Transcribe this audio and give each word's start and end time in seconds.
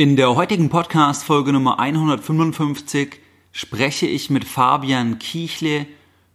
In 0.00 0.16
der 0.16 0.34
heutigen 0.34 0.70
Podcast-Folge 0.70 1.52
Nummer 1.52 1.78
155 1.78 3.20
spreche 3.52 4.06
ich 4.06 4.30
mit 4.30 4.46
Fabian 4.46 5.18
Kiechle 5.18 5.86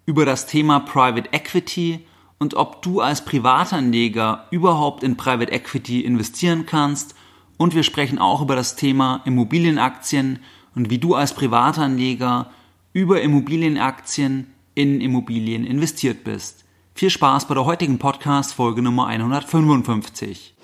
über 0.06 0.24
das 0.24 0.46
Thema 0.46 0.82
Private 0.82 1.30
Equity 1.32 2.06
und 2.38 2.54
ob 2.54 2.84
du 2.84 3.02
als 3.02 3.26
Privatanleger 3.26 4.46
überhaupt 4.52 5.02
in 5.02 5.18
Private 5.18 5.52
Equity 5.52 6.02
investieren 6.02 6.68
kannst. 6.68 7.16
Und 7.58 7.74
wir 7.74 7.82
sprechen 7.82 8.20
auch 8.20 8.44
über 8.44 8.56
das 8.56 8.76
Thema 8.76 9.24
Immobilienaktien 9.26 10.38
und 10.76 10.92
wie 10.92 11.00
du 11.00 11.16
als 11.16 11.34
Privatanleger 11.34 12.52
über 12.94 13.24
Immobilienaktien 13.24 14.54
in 14.76 15.02
Immobilien 15.02 15.66
investiert 15.66 16.24
bist. 16.24 16.66
Viel 16.94 17.10
Spaß 17.10 17.48
bei 17.48 17.56
der 17.56 17.66
heutigen 17.66 17.98
Podcast-Folge 17.98 18.84
Nummer 18.84 19.08
155. 19.08 20.55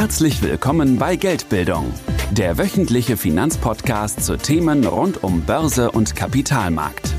Herzlich 0.00 0.42
willkommen 0.42 0.96
bei 0.96 1.16
Geldbildung, 1.16 1.92
der 2.30 2.56
wöchentliche 2.56 3.16
Finanzpodcast 3.16 4.24
zu 4.24 4.38
Themen 4.38 4.86
rund 4.86 5.24
um 5.24 5.40
Börse 5.40 5.90
und 5.90 6.14
Kapitalmarkt. 6.14 7.12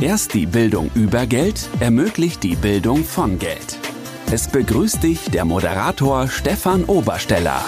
Erst 0.00 0.32
die 0.32 0.46
Bildung 0.46 0.90
über 0.94 1.26
Geld 1.26 1.68
ermöglicht 1.80 2.44
die 2.44 2.56
Bildung 2.56 3.04
von 3.04 3.38
Geld. 3.38 3.78
Es 4.30 4.48
begrüßt 4.48 5.02
dich 5.02 5.30
der 5.32 5.44
Moderator 5.44 6.28
Stefan 6.28 6.84
Obersteller. 6.84 7.62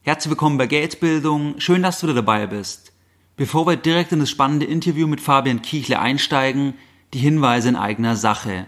Herzlich 0.00 0.30
willkommen 0.30 0.58
bei 0.58 0.66
Geldbildung. 0.66 1.60
Schön, 1.60 1.84
dass 1.84 2.00
du 2.00 2.12
dabei 2.12 2.48
bist. 2.48 2.92
Bevor 3.36 3.68
wir 3.68 3.76
direkt 3.76 4.10
in 4.10 4.18
das 4.18 4.30
spannende 4.30 4.66
Interview 4.66 5.06
mit 5.06 5.20
Fabian 5.20 5.62
Kiechle 5.62 6.00
einsteigen, 6.00 6.74
die 7.14 7.20
Hinweise 7.20 7.68
in 7.68 7.76
eigener 7.76 8.16
Sache. 8.16 8.66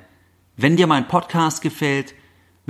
Wenn 0.57 0.77
dir 0.77 0.87
mein 0.87 1.09
Podcast 1.09 1.61
gefällt, 1.61 2.15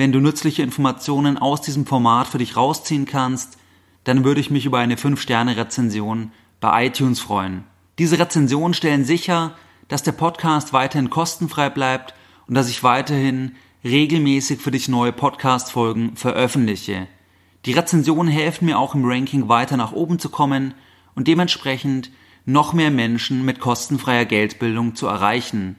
wenn 0.01 0.13
du 0.13 0.21
nützliche 0.21 0.63
Informationen 0.63 1.37
aus 1.37 1.61
diesem 1.61 1.85
Format 1.85 2.27
für 2.27 2.39
dich 2.39 2.57
rausziehen 2.57 3.05
kannst, 3.05 3.59
dann 4.05 4.25
würde 4.25 4.41
ich 4.41 4.51
mich 4.51 4.65
über 4.65 4.79
eine 4.79 4.95
5-Sterne-Rezension 4.95 6.33
bei 6.59 6.87
iTunes 6.87 7.21
freuen. 7.21 7.65
Diese 7.99 8.19
Rezensionen 8.19 8.73
stellen 8.73 9.05
sicher, 9.05 9.53
dass 9.89 10.03
der 10.03 10.13
Podcast 10.13 10.73
weiterhin 10.73 11.11
kostenfrei 11.11 11.69
bleibt 11.69 12.15
und 12.47 12.55
dass 12.55 12.71
ich 12.71 12.83
weiterhin 12.83 13.57
regelmäßig 13.85 14.63
für 14.63 14.71
dich 14.71 14.89
neue 14.89 15.13
Podcast-Folgen 15.13 16.17
veröffentliche. 16.17 17.07
Die 17.67 17.73
Rezensionen 17.73 18.33
helfen 18.33 18.65
mir 18.65 18.79
auch 18.79 18.95
im 18.95 19.05
Ranking 19.05 19.51
weiter 19.51 19.77
nach 19.77 19.93
oben 19.93 20.19
zu 20.19 20.31
kommen 20.31 20.73
und 21.15 21.29
dementsprechend 21.29 22.11
noch 22.47 22.73
mehr 22.73 22.91
Menschen 22.91 23.45
mit 23.45 23.61
kostenfreier 23.61 24.25
Geldbildung 24.25 24.95
zu 24.95 25.07
erreichen. 25.07 25.77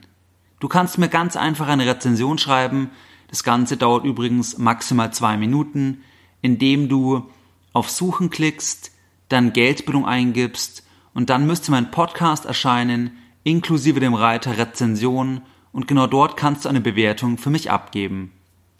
Du 0.60 0.68
kannst 0.68 0.96
mir 0.98 1.08
ganz 1.08 1.34
einfach 1.34 1.66
eine 1.66 1.86
Rezension 1.86 2.38
schreiben, 2.38 2.92
das 3.32 3.44
Ganze 3.44 3.78
dauert 3.78 4.04
übrigens 4.04 4.58
maximal 4.58 5.10
zwei 5.10 5.38
Minuten, 5.38 6.02
indem 6.42 6.90
du 6.90 7.30
auf 7.72 7.88
Suchen 7.88 8.28
klickst, 8.28 8.92
dann 9.30 9.54
Geldbildung 9.54 10.04
eingibst 10.04 10.84
und 11.14 11.30
dann 11.30 11.46
müsste 11.46 11.70
mein 11.70 11.90
Podcast 11.90 12.44
erscheinen, 12.44 13.16
inklusive 13.42 14.00
dem 14.00 14.12
Reiter 14.12 14.58
Rezension 14.58 15.40
und 15.72 15.88
genau 15.88 16.06
dort 16.06 16.36
kannst 16.36 16.66
du 16.66 16.68
eine 16.68 16.82
Bewertung 16.82 17.38
für 17.38 17.48
mich 17.48 17.70
abgeben. 17.70 18.32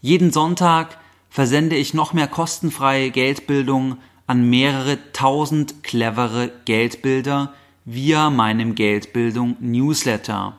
Jeden 0.03 0.31
Sonntag 0.31 0.99
versende 1.31 1.77
ich 1.77 1.95
noch 1.95 2.13
mehr 2.13 2.29
kostenfreie 2.29 3.11
Geldbildung 3.11 3.97
an 4.27 4.51
mehrere 4.51 4.99
tausend 5.15 5.83
clevere 5.83 6.53
Geldbilder 6.67 7.55
via 7.87 8.29
meinem 8.29 8.75
Geldbildung 8.75 9.57
Newsletter. 9.61 10.59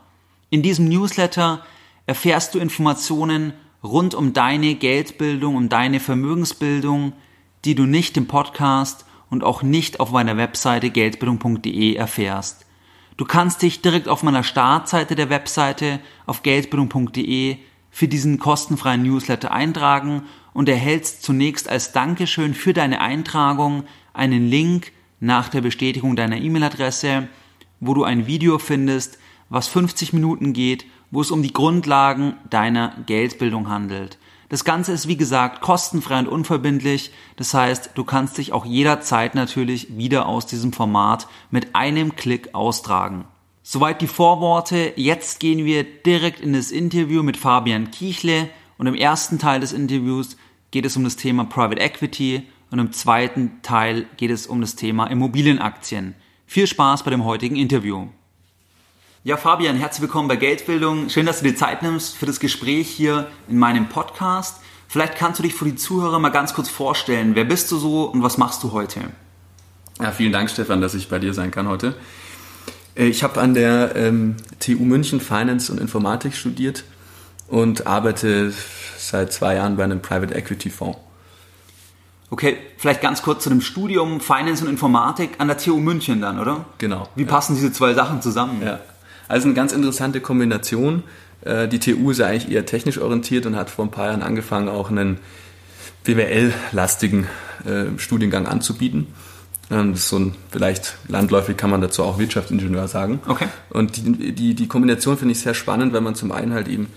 In 0.50 0.64
diesem 0.64 0.90
Newsletter 0.90 1.64
erfährst 2.08 2.56
du 2.56 2.60
Informationen 2.60 3.54
rund 3.84 4.16
um 4.16 4.34
deine 4.34 4.76
Geldbildung, 4.76 5.56
um 5.56 5.70
deine 5.70 6.00
Vermögensbildung, 6.00 7.14
die 7.66 7.76
du 7.76 7.86
nicht 7.86 8.18
im 8.18 8.28
Podcast 8.28 9.06
und 9.30 9.44
auch 9.44 9.62
nicht 9.62 10.00
auf 10.00 10.12
meiner 10.12 10.38
Webseite 10.38 10.90
geldbildung.de 10.90 11.96
erfährst. 11.96 12.66
Du 13.18 13.26
kannst 13.26 13.62
dich 13.62 13.82
direkt 13.82 14.08
auf 14.08 14.24
meiner 14.24 14.44
Startseite 14.44 15.16
der 15.16 15.30
Webseite 15.30 16.00
auf 16.26 16.44
geldbildung.de 16.44 17.58
für 17.92 18.08
diesen 18.08 18.40
kostenfreien 18.40 19.04
Newsletter 19.04 19.52
eintragen 19.52 20.24
und 20.54 20.68
erhältst 20.70 21.22
zunächst 21.24 21.70
als 21.70 21.92
Dankeschön 21.92 22.54
für 22.54 22.74
deine 22.74 23.02
Eintragung 23.02 23.84
einen 24.14 24.48
Link 24.50 24.92
nach 25.20 25.50
der 25.50 25.62
Bestätigung 25.62 26.16
deiner 26.16 26.38
E-Mail-Adresse, 26.38 27.28
wo 27.80 27.94
du 27.94 28.04
ein 28.04 28.28
Video 28.28 28.58
findest, 28.58 29.20
was 29.50 29.68
50 29.68 30.14
Minuten 30.14 30.54
geht 30.54 30.86
wo 31.14 31.22
es 31.22 31.30
um 31.30 31.44
die 31.44 31.54
Grundlagen 31.54 32.38
deiner 32.50 32.96
Geldbildung 33.06 33.70
handelt. 33.70 34.18
Das 34.50 34.66
Ganze 34.66 34.94
ist 34.94 35.08
wie 35.08 35.16
gesagt 35.16 35.62
kostenfrei 35.62 36.18
und 36.18 36.28
unverbindlich. 36.28 37.12
Das 37.36 37.54
heißt, 37.54 37.92
du 37.94 38.04
kannst 38.04 38.40
dich 38.40 38.52
auch 38.52 38.66
jederzeit 38.66 39.36
natürlich 39.36 39.96
wieder 39.96 40.28
aus 40.28 40.48
diesem 40.48 40.74
Format 40.74 41.28
mit 41.52 41.76
einem 41.76 42.16
Klick 42.16 42.56
austragen. 42.56 43.26
Soweit 43.62 44.02
die 44.02 44.08
Vorworte. 44.08 44.94
Jetzt 44.96 45.40
gehen 45.40 45.66
wir 45.66 45.84
direkt 45.84 46.40
in 46.40 46.54
das 46.54 46.72
Interview 46.72 47.22
mit 47.22 47.38
Fabian 47.38 47.92
Kiechle 47.92 48.50
und 48.80 48.88
im 48.88 48.96
ersten 48.96 49.38
Teil 49.38 49.60
des 49.60 49.72
Interviews 49.72 50.36
geht 50.72 50.86
es 50.86 50.98
um 50.98 51.04
das 51.04 51.16
Thema 51.16 51.46
Private 51.46 51.80
Equity 51.80 52.42
und 52.72 52.80
im 52.80 52.92
zweiten 52.92 53.62
Teil 53.62 54.08
geht 54.18 54.32
es 54.32 54.48
um 54.48 54.62
das 54.62 54.76
Thema 54.76 55.06
Immobilienaktien. 55.06 56.16
Viel 56.48 56.66
Spaß 56.66 57.04
bei 57.04 57.12
dem 57.12 57.24
heutigen 57.24 57.56
Interview. 57.56 58.08
Ja, 59.26 59.38
Fabian, 59.38 59.78
herzlich 59.78 60.02
willkommen 60.02 60.28
bei 60.28 60.36
Geldbildung. 60.36 61.08
Schön, 61.08 61.26
dass 61.26 61.40
du 61.40 61.46
dir 61.46 61.56
Zeit 61.56 61.82
nimmst 61.82 62.18
für 62.18 62.26
das 62.26 62.42
Gespräch 62.42 62.90
hier 62.90 63.28
in 63.48 63.58
meinem 63.58 63.88
Podcast. 63.88 64.60
Vielleicht 64.90 65.16
kannst 65.16 65.40
du 65.40 65.44
dich 65.44 65.54
für 65.54 65.64
die 65.64 65.78
Zuhörer 65.78 66.20
mal 66.20 66.28
ganz 66.28 66.54
kurz 66.54 66.68
vorstellen. 66.68 67.34
Wer 67.34 67.46
bist 67.46 67.72
du 67.72 67.78
so 67.78 68.04
und 68.04 68.22
was 68.22 68.38
machst 68.38 68.62
du 68.64 68.74
heute? 68.74 69.00
Ja, 70.02 70.12
vielen 70.12 70.34
Dank, 70.34 70.50
Stefan, 70.50 70.82
dass 70.82 70.94
ich 70.94 71.08
bei 71.08 71.20
dir 71.20 71.34
sein 71.34 71.52
kann 71.52 71.70
heute. 71.70 71.96
Äh, 72.98 73.06
ich 73.06 73.24
habe 73.24 73.40
an 73.40 73.54
der 73.54 73.96
ähm, 73.96 74.36
TU 74.60 74.84
München 74.84 75.22
Finance 75.22 75.72
und 75.72 75.80
Informatik 75.80 76.36
studiert 76.36 76.84
und 77.48 77.88
arbeite 77.88 78.52
seit 78.98 79.32
zwei 79.32 79.56
Jahren 79.56 79.78
bei 79.78 79.86
einem 79.86 80.02
Private 80.02 80.36
Equity 80.36 80.70
Fonds. 80.70 81.00
Okay, 82.30 82.58
vielleicht 82.78 83.00
ganz 83.00 83.22
kurz 83.22 83.44
zu 83.44 83.50
dem 83.50 83.62
Studium 83.62 84.20
Finance 84.20 84.66
und 84.66 84.70
Informatik 84.70 85.36
an 85.38 85.48
der 85.48 85.58
TU 85.58 85.78
München 85.78 86.20
dann, 86.20 86.40
oder? 86.42 86.66
Genau. 86.78 87.08
Wie 87.16 87.24
passen 87.24 87.54
ja. 87.54 87.62
diese 87.62 87.72
zwei 87.72 87.94
Sachen 87.94 88.22
zusammen? 88.22 88.62
Ja. 88.62 88.82
Also 89.28 89.48
eine 89.48 89.56
ganz 89.56 89.72
interessante 89.72 90.22
Kombination. 90.22 91.04
Äh, 91.42 91.68
die 91.68 91.80
TU 91.80 92.12
ist 92.12 92.20
ja 92.20 92.28
eigentlich 92.28 92.52
eher 92.52 92.66
technisch 92.66 92.98
orientiert 92.98 93.46
und 93.46 93.56
hat 93.56 93.70
vor 93.70 93.86
ein 93.86 93.92
paar 93.92 94.08
Jahren 94.08 94.22
angefangen, 94.22 94.70
auch 94.70 94.90
einen 94.90 95.20
BWL-lastigen 96.04 97.28
äh, 97.66 97.98
Studiengang 97.98 98.48
anzubieten. 98.48 99.08
Ähm, 99.72 99.92
das 99.92 100.02
ist 100.02 100.10
so 100.10 100.20
ein, 100.20 100.36
vielleicht 100.52 100.96
landläufig 101.08 101.58
kann 101.58 101.70
man 101.70 101.82
dazu 101.82 102.04
auch 102.04 102.20
Wirtschaftsingenieur 102.20 102.88
sagen. 102.88 103.22
Okay. 103.28 103.48
Und 103.70 103.98
die, 103.98 104.34
die, 104.34 104.54
die 104.54 104.68
Kombination 104.68 105.18
finde 105.18 105.32
ich 105.34 105.40
sehr 105.40 105.54
spannend, 105.54 105.94
weil 105.94 106.02
man 106.02 106.16
zum 106.16 106.32
einen 106.32 106.54
halt 106.54 106.68
eben 106.68 106.88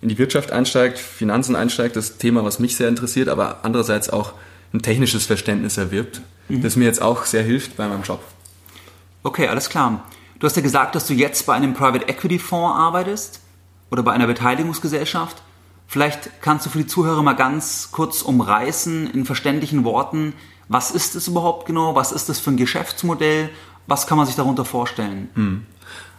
in 0.00 0.08
die 0.08 0.18
Wirtschaft 0.18 0.52
einsteigt, 0.52 0.98
Finanzen 0.98 1.56
einsteigt, 1.56 1.96
das 1.96 2.18
Thema, 2.18 2.44
was 2.44 2.58
mich 2.58 2.76
sehr 2.76 2.88
interessiert, 2.88 3.28
aber 3.28 3.64
andererseits 3.64 4.10
auch 4.10 4.32
ein 4.72 4.82
technisches 4.82 5.26
Verständnis 5.26 5.76
erwirbt, 5.76 6.20
mhm. 6.48 6.62
das 6.62 6.76
mir 6.76 6.84
jetzt 6.84 7.02
auch 7.02 7.24
sehr 7.24 7.42
hilft 7.42 7.76
bei 7.76 7.88
meinem 7.88 8.02
Job. 8.02 8.22
Okay, 9.22 9.48
alles 9.48 9.68
klar. 9.68 10.04
Du 10.38 10.46
hast 10.46 10.56
ja 10.56 10.62
gesagt, 10.62 10.94
dass 10.94 11.06
du 11.06 11.14
jetzt 11.14 11.46
bei 11.46 11.54
einem 11.54 11.74
Private 11.74 12.08
Equity 12.08 12.38
Fonds 12.38 12.78
arbeitest 12.78 13.40
oder 13.90 14.02
bei 14.02 14.12
einer 14.12 14.26
Beteiligungsgesellschaft. 14.26 15.42
Vielleicht 15.88 16.42
kannst 16.42 16.66
du 16.66 16.70
für 16.70 16.78
die 16.78 16.86
Zuhörer 16.86 17.22
mal 17.22 17.34
ganz 17.34 17.90
kurz 17.90 18.22
umreißen 18.22 19.10
in 19.10 19.24
verständlichen 19.24 19.84
Worten, 19.84 20.34
was 20.68 20.90
ist 20.90 21.14
es 21.16 21.28
überhaupt 21.28 21.66
genau, 21.66 21.94
was 21.94 22.12
ist 22.12 22.28
das 22.28 22.38
für 22.38 22.50
ein 22.50 22.56
Geschäftsmodell, 22.56 23.48
was 23.86 24.06
kann 24.06 24.18
man 24.18 24.26
sich 24.26 24.36
darunter 24.36 24.66
vorstellen? 24.66 25.30
Hm. 25.34 25.66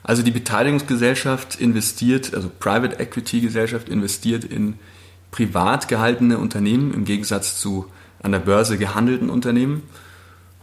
Also 0.01 0.23
die 0.23 0.31
Beteiligungsgesellschaft 0.31 1.55
investiert, 1.55 2.33
also 2.33 2.49
Private 2.59 2.99
Equity 2.99 3.41
Gesellschaft 3.41 3.89
investiert 3.89 4.43
in 4.43 4.79
privat 5.29 5.87
gehaltene 5.87 6.39
Unternehmen 6.39 6.93
im 6.93 7.05
Gegensatz 7.05 7.59
zu 7.59 7.85
an 8.21 8.31
der 8.31 8.39
Börse 8.39 8.77
gehandelten 8.77 9.29
Unternehmen. 9.29 9.83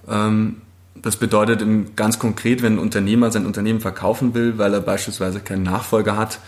Ähm, 0.08 0.62
das 1.02 1.16
bedeutet 1.16 1.62
ganz 1.96 2.18
konkret, 2.18 2.62
wenn 2.62 2.74
ein 2.74 2.78
Unternehmer 2.78 3.30
sein 3.30 3.46
Unternehmen 3.46 3.80
verkaufen 3.80 4.34
will, 4.34 4.58
weil 4.58 4.74
er 4.74 4.80
beispielsweise 4.80 5.40
keinen 5.40 5.62
Nachfolger 5.62 6.16
hat, 6.16 6.40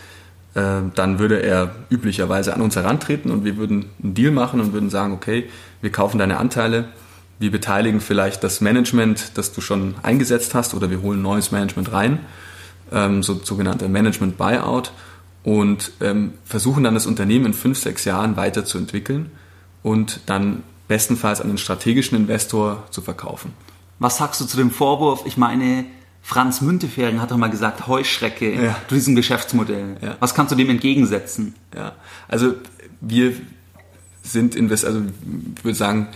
äh, 0.55 0.81
dann 0.95 1.19
würde 1.19 1.41
er 1.41 1.75
üblicherweise 1.89 2.53
an 2.53 2.61
uns 2.61 2.75
herantreten 2.75 3.31
und 3.31 3.45
wir 3.45 3.57
würden 3.57 3.85
einen 4.03 4.13
Deal 4.13 4.31
machen 4.31 4.59
und 4.59 4.73
würden 4.73 4.89
sagen, 4.89 5.13
okay, 5.13 5.49
wir 5.81 5.91
kaufen 5.91 6.17
deine 6.17 6.37
Anteile, 6.37 6.85
wir 7.39 7.51
beteiligen 7.51 8.01
vielleicht 8.01 8.43
das 8.43 8.59
Management, 8.59 9.37
das 9.37 9.53
du 9.53 9.61
schon 9.61 9.95
eingesetzt 10.03 10.55
hast 10.55 10.73
oder 10.73 10.89
wir 10.89 11.01
holen 11.01 11.21
neues 11.21 11.51
Management 11.51 11.91
rein, 11.91 12.19
ähm, 12.91 13.23
so 13.23 13.39
sogenannter 13.43 13.87
Management 13.87 14.37
Buyout 14.37 14.91
und 15.43 15.91
ähm, 16.01 16.33
versuchen 16.43 16.83
dann 16.83 16.95
das 16.95 17.05
Unternehmen 17.05 17.47
in 17.47 17.53
fünf, 17.53 17.79
sechs 17.79 18.05
Jahren 18.05 18.35
weiterzuentwickeln 18.35 19.31
und 19.83 20.19
dann 20.25 20.63
bestenfalls 20.87 21.39
an 21.39 21.47
einen 21.47 21.57
strategischen 21.57 22.17
Investor 22.17 22.83
zu 22.89 23.01
verkaufen. 23.01 23.53
Was 23.99 24.17
sagst 24.17 24.41
du 24.41 24.45
zu 24.45 24.57
dem 24.57 24.71
Vorwurf? 24.71 25.23
Ich 25.25 25.37
meine, 25.37 25.85
Franz 26.21 26.61
Müntefering 26.61 27.21
hat 27.21 27.31
doch 27.31 27.37
mal 27.37 27.49
gesagt, 27.49 27.87
Heuschrecke 27.87 28.53
ja. 28.53 28.75
zu 28.87 28.95
diesem 28.95 29.15
Geschäftsmodell. 29.15 29.97
Ja. 30.01 30.15
Was 30.19 30.33
kannst 30.33 30.51
du 30.51 30.55
dem 30.55 30.69
entgegensetzen? 30.69 31.55
Ja, 31.75 31.93
also 32.27 32.53
wir 33.01 33.33
sind 34.21 34.55
Invest 34.55 34.85
also 34.85 35.01
ich 35.55 35.63
würde 35.63 35.77
sagen, 35.77 36.07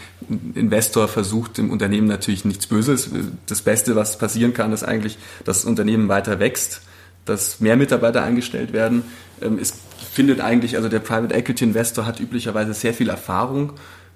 Investor 0.54 1.08
versucht 1.08 1.58
dem 1.58 1.72
Unternehmen 1.72 2.08
natürlich 2.08 2.46
nichts 2.46 2.68
Böses. 2.68 3.10
Das 3.46 3.62
Beste, 3.62 3.96
was 3.96 4.18
passieren 4.18 4.54
kann, 4.54 4.72
ist 4.72 4.84
eigentlich, 4.84 5.18
dass 5.46 5.62
das 5.62 5.66
Unternehmen 5.66 6.10
weiter 6.10 6.40
wächst, 6.40 6.82
dass 7.26 7.60
mehr 7.60 7.78
Mitarbeiter 7.78 8.24
eingestellt 8.24 8.74
werden. 8.74 9.04
Ähm, 9.42 9.58
es 9.60 9.74
findet 10.12 10.42
eigentlich, 10.42 10.76
also 10.76 10.90
der 10.90 11.00
Private 11.00 11.34
Equity 11.34 11.64
Investor 11.64 12.06
hat 12.06 12.20
üblicherweise 12.20 12.74
sehr 12.74 12.94
viel 12.94 13.10
Erfahrung 13.10 13.74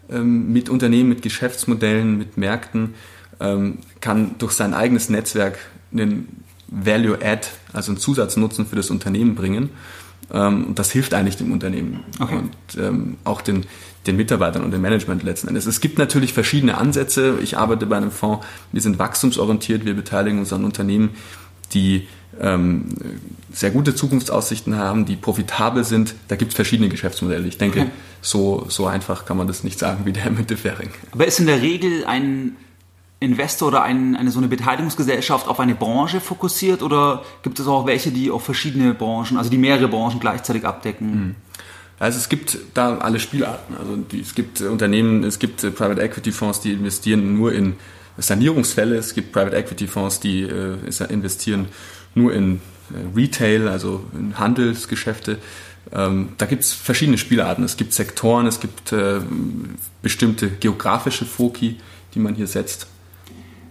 ähm, 0.10 0.52
mit 0.52 0.70
Unternehmen, 0.70 1.10
mit 1.10 1.22
Geschäftsmodellen, 1.22 2.18
mit 2.18 2.38
Märkten, 2.38 2.96
ähm, 3.39 3.80
kann 4.01 4.36
durch 4.38 4.54
sein 4.54 4.74
eigenes 4.74 5.10
Netzwerk 5.10 5.57
einen 5.92 6.44
Value 6.68 7.18
Add, 7.24 7.48
also 7.74 7.92
einen 7.92 8.00
Zusatznutzen 8.00 8.66
für 8.66 8.75
das 8.75 8.89
Unternehmen 8.89 9.36
bringen. 9.36 9.69
Ähm, 10.31 10.66
und 10.66 10.80
das 10.80 10.92
hilft 10.92 11.13
eigentlich 11.13 11.38
dem 11.38 11.51
Unternehmen 11.51 12.04
okay. 12.19 12.36
und 12.36 12.51
ähm, 12.78 13.18
auch 13.24 13.42
den, 13.42 13.66
den 14.07 14.18
Mitarbeitern 14.18 14.63
und 14.63 14.72
dem 14.72 14.81
Management 14.81 15.24
letzten 15.24 15.48
Endes. 15.48 15.66
Es 15.66 15.80
gibt 15.80 15.98
natürlich 15.98 16.34
verschiedene 16.34 16.78
Ansätze. 16.78 17.39
Ich 17.42 17.57
arbeite 17.57 17.86
bei 17.86 17.95
einem 17.95 18.12
Fonds, 18.12 18.45
wir 18.72 18.81
sind 18.81 19.00
wachstumsorientiert, 19.00 19.86
wir 19.86 19.94
beteiligen 19.94 20.39
uns 20.39 20.51
an 20.51 20.66
Unternehmen, 20.66 21.12
die 21.74 22.07
ähm, 22.42 22.89
sehr 23.51 23.72
gute 23.72 23.95
Zukunftsaussichten 23.95 24.75
haben, 24.75 25.06
die 25.06 25.16
profitabel 25.16 25.84
sind. 25.84 26.13
Da 26.28 26.36
gibt 26.36 26.51
es 26.51 26.56
verschiedene 26.56 26.89
Geschäftsmodelle. 26.89 27.48
Ich 27.48 27.57
denke, 27.57 27.81
okay. 27.81 27.89
so, 28.22 28.66
so 28.68 28.86
einfach 28.86 29.25
kann 29.25 29.38
man 29.38 29.48
das 29.48 29.63
nicht 29.63 29.80
sagen 29.80 30.06
wie 30.06 30.12
der 30.12 30.30
mit 30.30 30.51
Fering. 30.51 30.89
Aber 31.12 31.25
ist 31.25 31.39
in 31.39 31.48
der 31.48 31.62
Regel 31.62 32.06
ein 32.06 32.56
Investor 33.19 33.69
oder 33.69 33.84
ein, 33.84 34.16
eine 34.16 34.30
so 34.30 34.40
eine 34.40 34.48
Beteiligungsgesellschaft 34.48 35.48
auf 35.48 35.60
eine 35.60 35.74
Branche 35.74 36.22
fokussiert 36.22 36.84
oder 36.84 37.24
gibt 37.42 37.60
es 37.60 37.68
auch 37.68 37.88
welche, 37.88 38.12
die 38.12 38.30
auf 38.30 38.44
verschiedene 38.44 38.94
Branchen, 38.94 39.38
also 39.38 39.50
die 39.50 39.58
mehrere 39.58 39.88
Branchen 39.88 40.19
gleichzeitig 40.19 40.66
abdecken? 40.66 41.12
Mhm. 41.12 41.36
Also 42.00 42.19
es 42.19 42.30
gibt 42.30 42.58
da 42.75 43.00
alle 43.00 43.19
Spielarten. 43.19 43.75
Also 43.75 43.96
die, 43.96 44.22
es 44.22 44.36
gibt 44.36 44.62
Unternehmen, 44.62 45.24
es 45.24 45.40
gibt 45.40 45.64
äh, 45.64 45.72
Private 45.72 46.02
Equity 46.02 46.31
Fonds, 46.31 46.60
die 46.60 46.74
investieren 46.74 47.36
nur 47.36 47.54
in 47.54 47.74
Sanierungsfälle. 48.18 48.96
Es 48.96 49.16
gibt 49.16 49.31
Private 49.31 49.56
Equity 49.56 49.88
Fonds, 49.88 50.20
die 50.20 50.44
äh, 50.44 50.78
investieren 51.10 51.70
nur 52.13 52.34
in 52.34 52.62
äh, 52.92 53.18
Retail, 53.18 53.68
also 53.68 54.04
in 54.13 54.38
Handelsgeschäfte. 54.38 55.40
Ähm, 55.92 56.30
da 56.38 56.46
gibt 56.46 56.63
es 56.63 56.74
verschiedene 56.74 57.18
Spielarten. 57.18 57.63
Es 57.63 57.78
gibt 57.78 57.94
Sektoren, 57.94 58.46
es 58.46 58.60
gibt 58.60 58.92
äh, 58.92 59.22
bestimmte 60.04 60.50
geografische 60.50 61.25
Foki, 61.25 61.78
die 62.13 62.20
man 62.20 62.36
hier 62.36 62.48
setzt. 62.48 62.88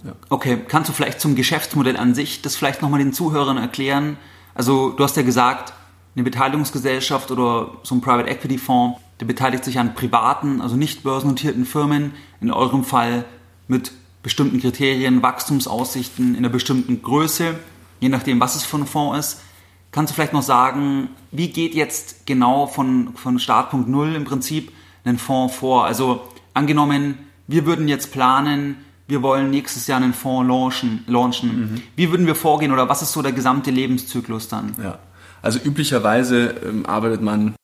Ja. 0.07 0.13
Okay, 0.29 0.59
kannst 0.69 0.89
du 0.89 0.93
vielleicht 0.93 1.21
zum 1.21 1.35
Geschäftsmodell 1.35 1.97
an 1.97 2.15
sich 2.15 2.41
das 2.41 2.55
vielleicht 2.55 2.81
nochmal 2.81 3.01
den 3.01 3.13
Zuhörern 3.13 3.57
erklären? 3.57 4.19
Also 4.55 4.91
du 4.91 5.03
hast 5.03 5.17
ja 5.17 5.23
gesagt, 5.23 5.73
eine 6.15 6.23
Beteiligungsgesellschaft 6.23 7.31
oder 7.33 7.73
so 7.83 7.95
ein 7.97 8.01
Private 8.01 8.29
Equity 8.31 8.57
Fonds, 8.57 9.01
der 9.19 9.27
beteiligt 9.27 9.65
sich 9.65 9.79
an 9.81 9.95
privaten, 9.95 10.61
also 10.61 10.77
nicht 10.77 11.03
börsennotierten 11.03 11.67
Firmen, 11.67 12.13
in 12.41 12.53
eurem 12.53 12.85
Fall 12.85 13.25
mit 13.67 13.91
bestimmten 14.23 14.61
Kriterien, 14.61 15.23
Wachstumsaussichten 15.23 16.31
in 16.31 16.39
einer 16.39 16.49
bestimmten 16.49 17.03
Größe, 17.03 17.59
je 18.01 18.09
nachdem, 18.09 18.39
was 18.39 18.55
es 18.55 18.65
für 18.65 18.79
ein 18.79 18.87
Fonds 18.87 19.19
ist. 19.19 19.43
Kannst 19.91 20.11
du 20.11 20.15
vielleicht 20.15 20.33
noch 20.33 20.43
sagen, 20.43 21.09
wie 21.33 21.49
geht 21.49 21.75
jetzt 21.75 22.27
genau 22.27 22.67
von, 22.67 23.15
von 23.17 23.39
Startpunkt 23.39 23.89
Null 23.89 24.15
im 24.15 24.25
Prinzip 24.25 24.73
ein 25.05 25.19
Fonds 25.19 25.57
vor? 25.57 25.85
Also 25.85 26.23
angenommen, 26.55 27.19
wir 27.47 27.67
würden 27.67 27.89
jetzt 27.89 28.13
planen, 28.13 28.77
wir 29.09 29.23
wollen 29.23 29.51
nächstes 29.51 29.87
Jahr 29.87 30.01
einen 30.01 30.15
Fonds 30.15 30.49
launchen. 30.49 31.05
launchen. 31.07 31.73
Mhm. 31.73 31.83
Wie 31.95 32.11
würden 32.11 32.27
wir 32.27 32.35
vorgehen 32.35 32.73
oder 32.73 32.89
was 32.89 33.03
ist 33.03 33.13
so 33.13 33.23
der 33.23 33.33
gesamte 33.33 33.71
Lebenszyklus 33.71 34.49
dann? 34.49 34.75
Ja, 34.83 34.99
also 35.43 35.59
üblicherweise 35.59 36.55
ähm, 36.65 36.87
arbeitet 36.87 37.23
man 37.23 37.55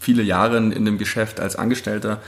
viele 0.00 0.22
Jahre 0.22 0.58
in 0.58 0.84
dem 0.84 0.98
Geschäft 0.98 1.40
als 1.40 1.56
Angestellter 1.56 2.20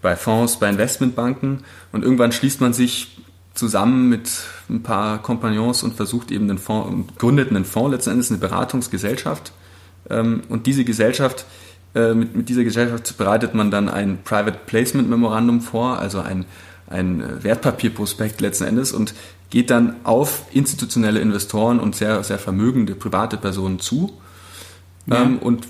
bei 0.00 0.16
Fonds, 0.16 0.58
bei 0.58 0.68
Investmentbanken 0.68 1.64
und 1.92 2.04
irgendwann 2.04 2.32
schließt 2.32 2.60
man 2.60 2.72
sich 2.72 3.18
zusammen 3.54 4.08
mit 4.08 4.30
ein 4.70 4.82
paar 4.82 5.20
Kompagnons 5.20 5.82
und 5.82 5.94
versucht 5.94 6.30
eben 6.30 6.48
den 6.48 6.58
Fonds, 6.58 7.12
gründet 7.18 7.50
einen 7.50 7.64
Fonds, 7.64 7.92
letzten 7.92 8.10
Endes 8.10 8.30
eine 8.30 8.38
Beratungsgesellschaft. 8.38 9.52
Ähm, 10.08 10.42
und 10.48 10.66
diese 10.66 10.84
Gesellschaft, 10.84 11.44
äh, 11.94 12.14
mit, 12.14 12.36
mit 12.36 12.48
dieser 12.48 12.64
Gesellschaft 12.64 13.16
bereitet 13.16 13.54
man 13.54 13.70
dann 13.70 13.88
ein 13.88 14.18
Private 14.24 14.58
Placement 14.66 15.08
Memorandum 15.08 15.60
vor, 15.60 15.98
also 15.98 16.20
ein 16.20 16.46
ein 16.90 17.42
Wertpapierprospekt 17.42 18.40
letzten 18.40 18.64
Endes 18.64 18.92
und 18.92 19.14
geht 19.50 19.70
dann 19.70 19.96
auf 20.04 20.44
institutionelle 20.52 21.20
Investoren 21.20 21.80
und 21.80 21.96
sehr, 21.96 22.22
sehr 22.22 22.38
vermögende 22.38 22.94
private 22.94 23.36
Personen 23.36 23.78
zu 23.78 24.12
ja. 25.06 25.22
ähm, 25.22 25.38
und 25.38 25.66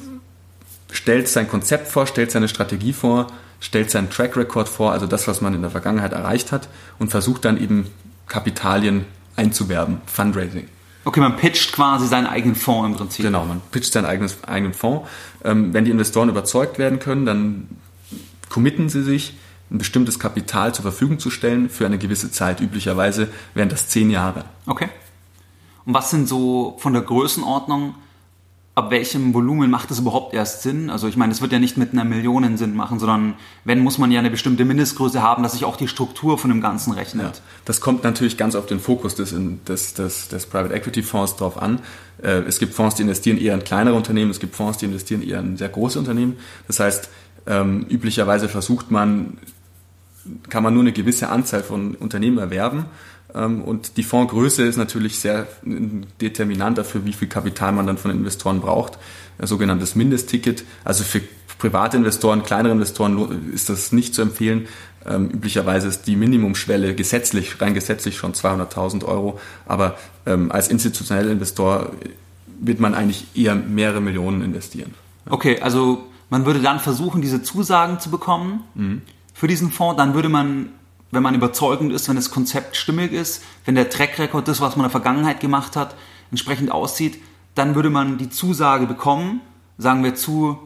stellt 0.91 1.29
sein 1.29 1.49
Konzept 1.49 1.88
vor, 1.88 2.06
stellt 2.06 2.31
seine 2.31 2.49
Strategie 2.49 2.93
vor, 2.93 3.29
stellt 3.61 3.91
seinen 3.91 4.11
Track 4.11 4.37
Record 4.37 4.69
vor, 4.69 4.93
also 4.93 5.06
das, 5.06 5.29
was 5.29 5.41
man 5.41 5.55
in 5.55 5.62
der 5.62 5.70
Vergangenheit 5.70 6.12
erreicht 6.12 6.53
hat 6.53 6.69
und 6.99 7.11
versucht 7.11 7.44
dann 7.44 7.61
eben 7.61 7.87
Kapitalien 8.26 9.05
einzuwerben, 9.37 10.00
Fundraising. 10.06 10.69
Okay, 11.08 11.20
man 11.20 11.37
pitcht 11.37 11.72
quasi 11.72 12.06
seinen 12.06 12.26
eigenen 12.26 12.55
Fonds 12.55 12.87
im 12.87 12.94
Prinzip. 12.94 13.25
Genau, 13.25 13.46
man 13.46 13.62
pitcht 13.70 13.94
seinen 13.94 14.05
eigenen, 14.05 14.31
eigenen 14.46 14.75
Fonds. 14.75 15.08
Ähm, 15.43 15.72
wenn 15.72 15.87
die 15.87 15.90
Investoren 15.90 16.28
überzeugt 16.28 16.78
werden 16.78 16.99
können, 16.99 17.25
dann 17.25 17.66
committen 18.50 18.90
sie 18.90 19.02
sich 19.02 19.32
ein 19.70 19.78
bestimmtes 19.78 20.19
Kapital 20.19 20.75
zur 20.75 20.82
Verfügung 20.82 21.19
zu 21.19 21.31
stellen 21.31 21.70
für 21.70 21.87
eine 21.87 21.96
gewisse 21.96 22.31
Zeit. 22.31 22.60
Üblicherweise 22.60 23.31
wären 23.55 23.70
das 23.70 23.88
zehn 23.88 24.10
Jahre. 24.10 24.44
Okay. 24.66 24.90
Und 25.87 25.94
was 25.94 26.10
sind 26.10 26.28
so 26.28 26.76
von 26.78 26.93
der 26.93 27.00
Größenordnung, 27.00 27.94
ab 28.79 28.93
welchem 28.93 29.35
Volumen 29.35 29.71
macht 29.71 29.91
das 29.91 29.99
überhaupt 29.99 30.33
erst 30.35 30.63
Sinn? 30.63 30.89
Also 30.89 31.09
ich 31.09 31.17
meine, 31.17 31.33
es 31.33 31.43
wird 31.43 31.51
ja 31.51 31.59
nicht 31.59 31.77
mit 31.77 31.93
einer 31.93 32.05
Million 32.05 32.57
Sinn 32.57 32.77
machen, 32.77 33.01
sondern 33.01 33.35
wenn, 33.65 33.81
muss 33.81 33.99
man 33.99 34.13
ja 34.13 34.21
eine 34.21 34.31
bestimmte 34.31 34.65
Mindestgröße 34.65 35.21
haben, 35.21 35.43
dass 35.43 35.53
sich 35.53 35.65
auch 35.65 35.77
die 35.77 35.89
Struktur 35.89 36.39
von 36.39 36.51
dem 36.51 36.61
Ganzen 36.61 36.93
rechnet. 36.93 37.25
Ja, 37.25 37.33
das 37.65 37.81
kommt 37.81 38.05
natürlich 38.05 38.37
ganz 38.37 38.55
auf 38.55 38.67
den 38.67 38.79
Fokus 38.79 39.17
des, 39.17 39.35
des, 39.67 39.95
des, 39.95 40.29
des 40.29 40.47
Private 40.47 40.73
Equity 40.73 41.03
Fonds 41.03 41.35
drauf 41.35 41.61
an. 41.61 41.81
Äh, 42.23 42.43
es 42.47 42.61
gibt 42.61 42.73
Fonds, 42.73 42.95
die 42.95 43.03
investieren 43.03 43.37
eher 43.37 43.55
in 43.55 43.65
kleinere 43.65 43.97
Unternehmen, 43.97 44.31
es 44.31 44.39
gibt 44.39 44.55
Fonds, 44.55 44.79
die 44.79 44.87
investieren 44.87 45.23
eher 45.23 45.41
in 45.41 45.57
sehr 45.57 45.69
große 45.69 45.99
Unternehmen. 45.99 46.37
Das 46.69 46.79
heißt, 46.79 47.11
ähm, 47.49 47.85
üblicherweise 47.91 48.49
versucht 48.49 48.93
man 48.93 49.39
kann 50.51 50.63
man 50.63 50.75
nur 50.75 50.83
eine 50.83 50.93
gewisse 50.93 51.31
Anzahl 51.31 51.63
von 51.63 51.95
Unternehmen 51.95 52.39
erwerben. 52.39 52.85
Ähm, 53.35 53.63
und 53.63 53.97
die 53.97 54.03
Fondsgröße 54.03 54.63
ist 54.65 54.77
natürlich 54.77 55.19
sehr 55.19 55.47
determinant 56.21 56.79
dafür, 56.79 57.05
wie 57.05 57.13
viel 57.13 57.29
Kapital 57.29 57.73
man 57.73 57.87
dann 57.87 57.99
von 57.99 58.11
Investoren 58.11 58.61
braucht. 58.61 58.99
Ein 59.39 59.47
sogenanntes 59.47 59.95
Mindestticket. 59.95 60.65
Also 60.85 61.05
für 61.05 61.21
private 61.59 61.97
Investoren, 61.97 62.43
kleinere 62.43 62.73
Investoren 62.73 63.51
ist 63.53 63.69
das 63.69 63.93
nicht 63.93 64.15
zu 64.15 64.23
empfehlen. 64.23 64.69
Ähm, 65.07 65.31
üblicherweise 65.31 65.89
ist 65.89 66.07
die 66.07 66.17
Minimumschwelle 66.17 66.95
gesetzlich, 66.95 67.61
rein 67.61 67.75
gesetzlich 67.75 68.17
schon 68.17 68.32
200.000 68.32 69.05
Euro. 69.05 69.39
Aber 69.67 69.97
ähm, 70.27 70.51
als 70.51 70.69
institutioneller 70.69 71.31
Investor 71.31 71.93
wird 72.61 72.81
man 72.81 72.94
eigentlich 72.94 73.27
eher 73.35 73.55
mehrere 73.55 74.01
Millionen 74.01 74.43
investieren. 74.43 74.94
Okay, 75.29 75.61
also 75.61 76.06
man 76.31 76.47
würde 76.47 76.61
dann 76.61 76.81
versuchen, 76.81 77.23
diese 77.23 77.43
Zusagen 77.43 78.01
zu 78.01 78.11
bekommen. 78.11 78.65
Mhm 78.75 79.03
für 79.39 79.47
diesen 79.47 79.70
Fonds, 79.70 79.97
dann 79.97 80.15
würde 80.15 80.29
man, 80.29 80.70
wenn 81.10 81.22
man 81.22 81.34
überzeugend 81.34 81.93
ist, 81.93 82.08
wenn 82.08 82.17
das 82.17 82.31
Konzept 82.31 82.77
stimmig 82.77 83.12
ist, 83.12 83.43
wenn 83.65 83.74
der 83.74 83.91
Track 83.91 84.19
Record, 84.19 84.48
das, 84.48 84.60
was 84.60 84.77
man 84.77 84.84
in 84.84 84.91
der 84.91 85.00
Vergangenheit 85.00 85.41
gemacht 85.41 85.77
hat, 85.77 85.94
entsprechend 86.31 86.70
aussieht, 86.70 87.20
dann 87.55 87.74
würde 87.74 87.91
man 87.91 88.19
die 88.19 88.31
Zusage 88.31 88.86
bekommen, 88.86 89.41
sagen 89.79 90.05
wir 90.05 90.15
zu 90.15 90.58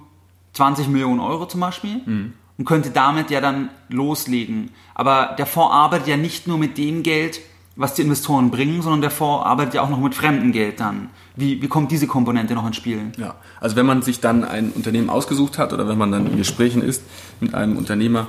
20 0.54 0.88
Millionen 0.88 1.20
Euro 1.20 1.46
zum 1.46 1.60
Beispiel, 1.60 2.00
mhm. 2.04 2.32
und 2.58 2.64
könnte 2.64 2.90
damit 2.90 3.30
ja 3.30 3.40
dann 3.40 3.70
loslegen. 3.88 4.70
Aber 4.94 5.34
der 5.38 5.46
Fonds 5.46 5.72
arbeitet 5.72 6.08
ja 6.08 6.16
nicht 6.16 6.46
nur 6.46 6.58
mit 6.58 6.76
dem 6.76 7.02
Geld, 7.02 7.40
was 7.74 7.94
die 7.94 8.02
Investoren 8.02 8.50
bringen, 8.50 8.82
sondern 8.82 9.00
der 9.00 9.10
Fonds 9.10 9.46
arbeitet 9.46 9.74
ja 9.74 9.82
auch 9.82 9.88
noch 9.88 9.98
mit 9.98 10.14
fremdem 10.14 10.52
Geld 10.52 10.80
dann. 10.80 11.08
Wie, 11.36 11.62
wie 11.62 11.68
kommt 11.68 11.90
diese 11.90 12.06
Komponente 12.06 12.52
noch 12.54 12.66
ins 12.66 12.76
Spiel? 12.76 13.12
Ja, 13.16 13.36
also 13.60 13.76
wenn 13.76 13.86
man 13.86 14.02
sich 14.02 14.20
dann 14.20 14.44
ein 14.44 14.72
Unternehmen 14.72 15.08
ausgesucht 15.08 15.56
hat 15.56 15.72
oder 15.72 15.88
wenn 15.88 15.96
man 15.96 16.12
dann 16.12 16.26
in 16.26 16.36
Gesprächen 16.36 16.82
ist 16.82 17.02
mit 17.40 17.54
einem 17.54 17.78
Unternehmer 17.78 18.26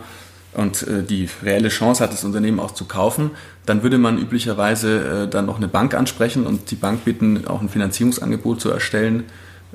und 0.55 0.87
äh, 0.87 1.03
die 1.03 1.29
reelle 1.43 1.69
Chance 1.69 2.03
hat, 2.03 2.13
das 2.13 2.23
Unternehmen 2.23 2.59
auch 2.59 2.71
zu 2.71 2.85
kaufen, 2.85 3.31
dann 3.65 3.83
würde 3.83 3.97
man 3.97 4.17
üblicherweise 4.17 5.23
äh, 5.23 5.27
dann 5.27 5.45
noch 5.45 5.57
eine 5.57 5.67
Bank 5.67 5.93
ansprechen 5.93 6.45
und 6.45 6.71
die 6.71 6.75
Bank 6.75 7.05
bitten, 7.05 7.47
auch 7.47 7.61
ein 7.61 7.69
Finanzierungsangebot 7.69 8.61
zu 8.61 8.69
erstellen, 8.69 9.25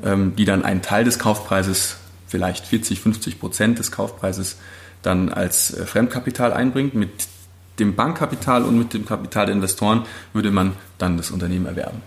ähm, 0.05 0.35
die 0.37 0.45
dann 0.45 0.65
einen 0.65 0.83
Teil 0.83 1.05
des 1.05 1.19
Kaufpreises, 1.19 1.97
vielleicht 2.27 2.67
40, 2.67 3.01
50 3.01 3.41
Prozent 3.41 3.79
des 3.79 3.91
Kaufpreises, 3.91 4.57
dann 5.03 5.31
als 5.31 5.75
äh, 5.75 5.87
Fremdkapital 5.87 6.53
einbringt. 6.53 6.95
Mit 6.95 7.11
dem 7.79 7.95
Bankkapital 7.95 8.65
und 8.65 8.79
mit 8.79 8.95
dem 8.95 9.07
Kapital 9.07 9.47
der 9.47 9.55
Investoren 9.55 10.05
würde 10.33 10.51
man 10.51 10.73
dann 10.99 11.17
das 11.17 11.31
Unternehmen 11.31 11.67
erwerben. 11.67 12.03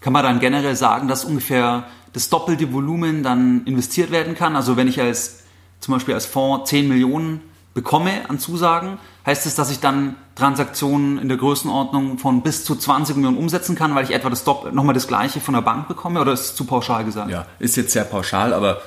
Kann 0.00 0.12
man 0.12 0.22
dann 0.22 0.40
generell 0.40 0.76
sagen, 0.76 1.08
dass 1.08 1.24
ungefähr 1.24 1.84
das 2.12 2.28
doppelte 2.28 2.72
Volumen 2.72 3.22
dann 3.22 3.64
investiert 3.64 4.10
werden 4.10 4.34
kann? 4.34 4.54
Also 4.54 4.76
wenn 4.76 4.88
ich 4.88 5.00
als 5.00 5.42
zum 5.80 5.94
Beispiel 5.94 6.14
als 6.14 6.26
Fonds 6.26 6.70
10 6.70 6.88
Millionen 6.88 7.40
bekomme 7.76 8.28
an 8.28 8.38
Zusagen, 8.38 8.98
heißt 9.26 9.44
es, 9.44 9.54
dass 9.54 9.70
ich 9.70 9.80
dann 9.80 10.16
Transaktionen 10.34 11.18
in 11.18 11.28
der 11.28 11.36
Größenordnung 11.36 12.16
von 12.16 12.40
bis 12.40 12.64
zu 12.64 12.74
20 12.74 13.16
Millionen 13.16 13.36
umsetzen 13.36 13.76
kann, 13.76 13.94
weil 13.94 14.02
ich 14.02 14.14
etwa 14.14 14.30
das 14.30 14.46
nochmal 14.46 14.94
das 14.94 15.06
gleiche 15.06 15.40
von 15.40 15.52
der 15.52 15.60
Bank 15.60 15.86
bekomme 15.86 16.22
oder 16.22 16.32
ist 16.32 16.40
es 16.40 16.54
zu 16.54 16.64
pauschal 16.64 17.04
gesagt? 17.04 17.30
Ja, 17.30 17.46
ist 17.58 17.76
jetzt 17.76 17.92
sehr 17.92 18.04
pauschal, 18.04 18.54
aber 18.54 18.80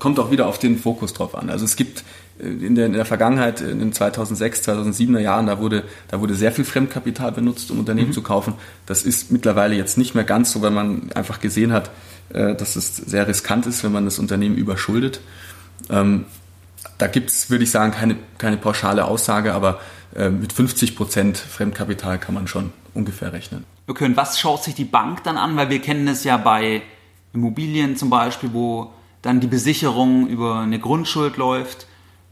kommt 0.00 0.18
auch 0.18 0.32
wieder 0.32 0.48
auf 0.48 0.58
den 0.58 0.78
Fokus 0.78 1.12
drauf 1.12 1.36
an. 1.36 1.48
Also 1.48 1.64
es 1.64 1.76
gibt 1.76 2.02
in 2.40 2.74
der, 2.74 2.86
in 2.86 2.92
der 2.94 3.04
Vergangenheit, 3.04 3.60
in 3.60 3.78
den 3.78 3.92
2006, 3.92 4.68
2007er 4.68 5.20
Jahren, 5.20 5.46
da 5.46 5.60
wurde, 5.60 5.84
da 6.08 6.20
wurde 6.20 6.34
sehr 6.34 6.50
viel 6.50 6.64
Fremdkapital 6.64 7.30
benutzt, 7.30 7.70
um 7.70 7.78
Unternehmen 7.78 8.08
mhm. 8.08 8.14
zu 8.14 8.22
kaufen. 8.22 8.54
Das 8.86 9.04
ist 9.04 9.30
mittlerweile 9.30 9.76
jetzt 9.76 9.96
nicht 9.96 10.16
mehr 10.16 10.24
ganz 10.24 10.50
so, 10.50 10.60
weil 10.60 10.72
man 10.72 11.12
einfach 11.14 11.38
gesehen 11.38 11.72
hat, 11.72 11.90
äh, 12.30 12.56
dass 12.56 12.74
es 12.74 12.96
sehr 12.96 13.28
riskant 13.28 13.66
ist, 13.66 13.84
wenn 13.84 13.92
man 13.92 14.04
das 14.04 14.18
Unternehmen 14.18 14.56
überschuldet. 14.56 15.20
Da 16.98 17.06
gibt 17.06 17.30
es, 17.30 17.50
würde 17.50 17.64
ich 17.64 17.70
sagen, 17.70 17.92
keine, 17.92 18.16
keine 18.38 18.56
pauschale 18.56 19.04
Aussage, 19.04 19.54
aber 19.54 19.80
äh, 20.14 20.30
mit 20.30 20.52
50 20.52 20.96
Prozent 20.96 21.38
Fremdkapital 21.38 22.18
kann 22.18 22.34
man 22.34 22.46
schon 22.46 22.72
ungefähr 22.94 23.32
rechnen. 23.32 23.64
Okay, 23.86 24.04
und 24.04 24.16
was 24.16 24.38
schaut 24.38 24.64
sich 24.64 24.74
die 24.74 24.84
Bank 24.84 25.24
dann 25.24 25.36
an? 25.36 25.56
Weil 25.56 25.70
wir 25.70 25.80
kennen 25.80 26.08
es 26.08 26.24
ja 26.24 26.36
bei 26.36 26.82
Immobilien 27.32 27.96
zum 27.96 28.10
Beispiel, 28.10 28.50
wo 28.52 28.92
dann 29.22 29.40
die 29.40 29.46
Besicherung 29.46 30.28
über 30.28 30.60
eine 30.60 30.78
Grundschuld 30.78 31.36
läuft 31.36 31.86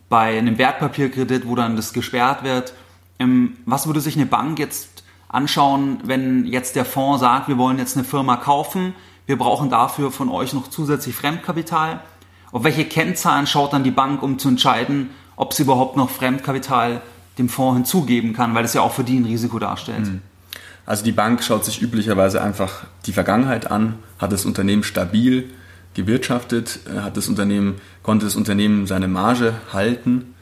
bei 0.08 0.38
einem 0.38 0.58
Wertpapierkredit, 0.58 1.48
wo 1.48 1.56
dann 1.56 1.74
das 1.74 1.94
gesperrt 1.94 2.44
wird. 2.44 2.74
Ähm, 3.18 3.56
was 3.64 3.86
würde 3.86 4.00
sich 4.00 4.14
eine 4.14 4.26
Bank 4.26 4.58
jetzt 4.58 5.02
anschauen, 5.28 6.00
wenn 6.04 6.44
jetzt 6.46 6.76
der 6.76 6.84
Fonds 6.84 7.20
sagt, 7.20 7.48
wir 7.48 7.56
wollen 7.56 7.78
jetzt 7.78 7.96
eine 7.96 8.04
Firma 8.04 8.36
kaufen, 8.36 8.94
wir 9.24 9.38
brauchen 9.38 9.70
dafür 9.70 10.10
von 10.10 10.28
euch 10.28 10.52
noch 10.52 10.68
zusätzlich 10.68 11.14
Fremdkapital? 11.14 12.00
Auf 12.52 12.64
welche 12.64 12.84
Kennzahlen 12.84 13.46
schaut 13.46 13.72
dann 13.72 13.82
die 13.82 13.90
Bank, 13.90 14.22
um 14.22 14.38
zu 14.38 14.48
entscheiden, 14.48 15.10
ob 15.36 15.54
sie 15.54 15.62
überhaupt 15.62 15.96
noch 15.96 16.10
Fremdkapital 16.10 17.00
dem 17.38 17.48
Fonds 17.48 17.76
hinzugeben 17.76 18.34
kann, 18.34 18.54
weil 18.54 18.62
das 18.62 18.74
ja 18.74 18.82
auch 18.82 18.92
für 18.92 19.04
die 19.04 19.18
ein 19.18 19.24
Risiko 19.24 19.58
darstellt? 19.58 20.06
Hm. 20.06 20.20
Also 20.84 21.04
die 21.04 21.12
Bank 21.12 21.42
schaut 21.42 21.64
sich 21.64 21.80
üblicherweise 21.80 22.42
einfach 22.42 22.84
die 23.06 23.12
Vergangenheit 23.12 23.70
an, 23.70 23.94
hat 24.18 24.32
das 24.32 24.44
Unternehmen 24.44 24.82
stabil 24.82 25.48
gewirtschaftet, 25.94 26.80
äh, 26.86 27.00
hat 27.00 27.16
das 27.16 27.28
Unternehmen, 27.28 27.80
konnte 28.02 28.26
das 28.26 28.36
Unternehmen 28.36 28.86
seine 28.86 29.08
Marge 29.08 29.54
halten, 29.72 30.34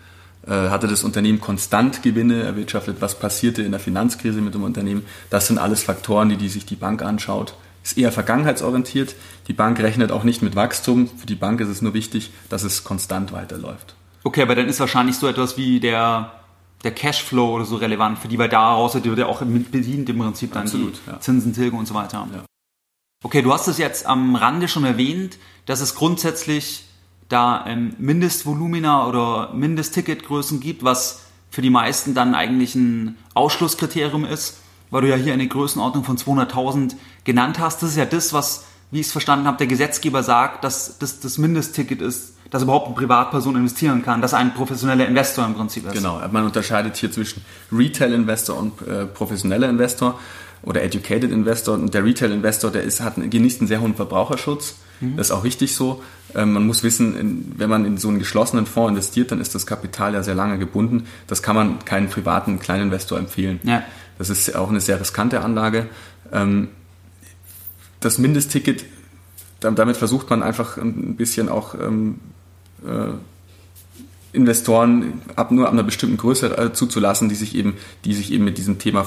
äh, 0.47 0.69
hatte 0.69 0.89
das 0.89 1.05
Unternehmen 1.05 1.41
konstant 1.41 2.03
Gewinne 2.03 2.43
erwirtschaftet, 2.43 2.97
was 3.01 3.19
passierte 3.19 3.63
in 3.63 3.73
der 3.73 3.81
Finanzkrise 3.81 4.41
mit 4.41 4.55
dem 4.55 4.63
Unternehmen. 4.63 5.05
Das 5.29 5.47
sind 5.47 5.59
alles 5.59 5.83
Faktoren, 5.83 6.29
die, 6.29 6.37
die 6.37 6.49
sich 6.49 6.67
die 6.67 6.77
Bank 6.77 7.03
anschaut. 7.03 7.55
Ist 7.83 7.97
eher 7.97 8.13
vergangenheitsorientiert. 8.13 9.15
Die 9.49 9.53
Bank 9.53 9.81
rechnet 9.81 10.13
auch 10.13 10.25
nicht 10.25 10.43
mit 10.43 10.55
Wachstum. 10.55 11.09
Für 11.09 11.27
die 11.27 11.35
Bank 11.35 11.61
ist 11.61 11.69
es 11.69 11.83
nur 11.83 11.95
wichtig, 11.95 12.31
dass 12.49 12.63
es 12.63 12.85
konstant 12.85 13.33
weiterläuft. 13.33 13.95
Okay, 14.23 14.43
aber 14.43 14.55
dann 14.55 14.69
ist 14.69 14.81
wahrscheinlich 14.81 15.17
so 15.17 15.27
etwas 15.27 15.57
wie 15.57 15.81
der, 15.81 16.33
der 16.85 16.93
Cashflow 16.93 17.55
oder 17.55 17.65
so 17.65 17.77
relevant 17.77 18.19
für 18.19 18.29
die, 18.29 18.39
weil 18.39 18.51
daraus 18.51 18.95
wird 18.95 19.19
ja 19.19 19.27
auch 19.27 19.41
bedient 19.41 20.09
im 20.11 20.19
Prinzip 20.19 20.53
dann 20.53 20.65
Absolut, 20.65 21.01
die 21.07 21.11
ja. 21.11 21.21
Zinsen, 21.21 21.55
Tilgung 21.55 21.81
und 21.81 21.87
so 21.87 21.95
weiter. 21.95 22.29
Ja. 22.33 22.45
Okay, 23.25 23.43
du 23.43 23.53
hast 23.53 23.67
es 23.67 23.79
jetzt 23.79 24.07
am 24.07 24.37
Rande 24.37 24.69
schon 24.69 24.85
erwähnt, 24.85 25.39
dass 25.67 25.81
es 25.81 25.95
grundsätzlich 25.95 26.85
da 27.29 27.65
ähm, 27.67 27.95
Mindestvolumina 27.99 29.07
oder 29.07 29.53
Mindestticketgrößen 29.55 30.61
gibt, 30.61 30.85
was 30.85 31.23
für 31.51 31.63
die 31.63 31.71
meisten 31.71 32.15
dann 32.15 32.35
eigentlich 32.35 32.75
ein 32.75 33.17
Ausschlusskriterium 33.35 34.25
ist, 34.25 34.59
weil 34.91 35.03
du 35.03 35.09
ja 35.09 35.17
hier 35.17 35.33
eine 35.33 35.47
Größenordnung 35.47 36.05
von 36.05 36.17
200.000 36.17 36.97
genannt 37.25 37.59
hast. 37.59 37.83
Das 37.83 37.91
ist 37.91 37.97
ja 37.97 38.05
das, 38.05 38.33
was, 38.33 38.65
wie 38.91 39.01
ich 39.01 39.07
es 39.07 39.13
verstanden 39.13 39.47
habe, 39.47 39.59
der 39.59 39.67
Gesetzgeber 39.67 40.23
sagt, 40.23 40.65
dass 40.65 40.99
das 40.99 41.21
das 41.21 41.39
Mindestticket 41.39 42.01
ist, 42.01 42.35
dass 42.51 42.63
überhaupt 42.63 42.87
eine 42.87 42.97
Privatperson 42.97 43.57
investieren 43.57 44.03
kann, 44.03 44.21
dass 44.21 44.35
ein 44.35 44.55
professioneller 44.55 45.07
Investor 45.07 45.47
im 45.47 45.55
Prinzip 45.55 45.87
ist. 45.87 45.95
Genau, 45.95 46.21
man 46.33 46.45
unterscheidet 46.45 46.97
hier 46.97 47.13
zwischen 47.13 47.45
Retail-Investor 47.71 48.59
und 48.59 48.83
äh, 48.87 49.07
professioneller 49.07 49.69
Investor 49.69 50.19
oder 50.63 50.83
Educated 50.83 51.31
Investor. 51.31 51.75
Und 51.75 51.95
der 51.95 52.05
Retail 52.05 52.33
Investor, 52.33 52.71
der 52.71 52.83
ist, 52.83 53.01
hat, 53.01 53.15
genießt 53.17 53.61
einen 53.61 53.69
sehr 53.69 53.81
hohen 53.81 53.95
Verbraucherschutz. 53.95 54.75
Mhm. 55.01 55.17
Das 55.17 55.29
ist 55.29 55.33
auch 55.33 55.45
richtig 55.45 55.75
so. 55.75 56.03
Ähm, 56.35 56.53
man 56.53 56.67
muss 56.67 56.83
wissen, 56.83 57.17
in, 57.17 57.53
wenn 57.57 57.71
man 57.71 57.85
in 57.85 57.99
so 57.99 58.09
einen 58.09 58.19
geschlossenen 58.19 58.67
Fonds 58.67 58.91
investiert, 58.91 59.33
dann 59.33 59.41
ist 59.41 59.55
das 59.55 59.67
Kapital 59.67 60.15
ja 60.15 60.23
sehr 60.23 60.35
lange 60.35 60.59
gebunden. 60.59 61.07
Das 61.27 61.43
kann 61.43 61.57
man 61.57 61.85
keinen 61.85 62.09
privaten 62.09 62.59
Kleininvestor 62.59 63.19
empfehlen. 63.19 63.61
Ja. 63.63 63.83
Das 64.21 64.29
ist 64.29 64.55
auch 64.55 64.69
eine 64.69 64.83
sehr 64.83 65.01
riskante 65.01 65.41
Anlage. 65.41 65.89
Ähm, 66.31 66.69
das 68.01 68.19
Mindestticket, 68.19 68.85
damit 69.61 69.97
versucht 69.97 70.29
man 70.29 70.43
einfach 70.43 70.77
ein 70.77 71.17
bisschen 71.17 71.49
auch 71.49 71.75
ähm, 71.75 72.21
äh, 72.87 73.13
Investoren 74.35 75.23
ab 75.37 75.51
nur 75.53 75.69
ab 75.69 75.73
einer 75.73 75.85
bestimmten 75.85 76.19
Größe 76.19 76.55
äh, 76.55 76.73
zuzulassen, 76.75 77.31
die 77.31 77.35
sich 77.35 77.55
eben, 77.55 77.79
die 78.05 78.13
sich 78.13 78.31
eben 78.31 78.45
mit 78.45 78.59
diesem 78.59 78.79
Thema 78.79 79.07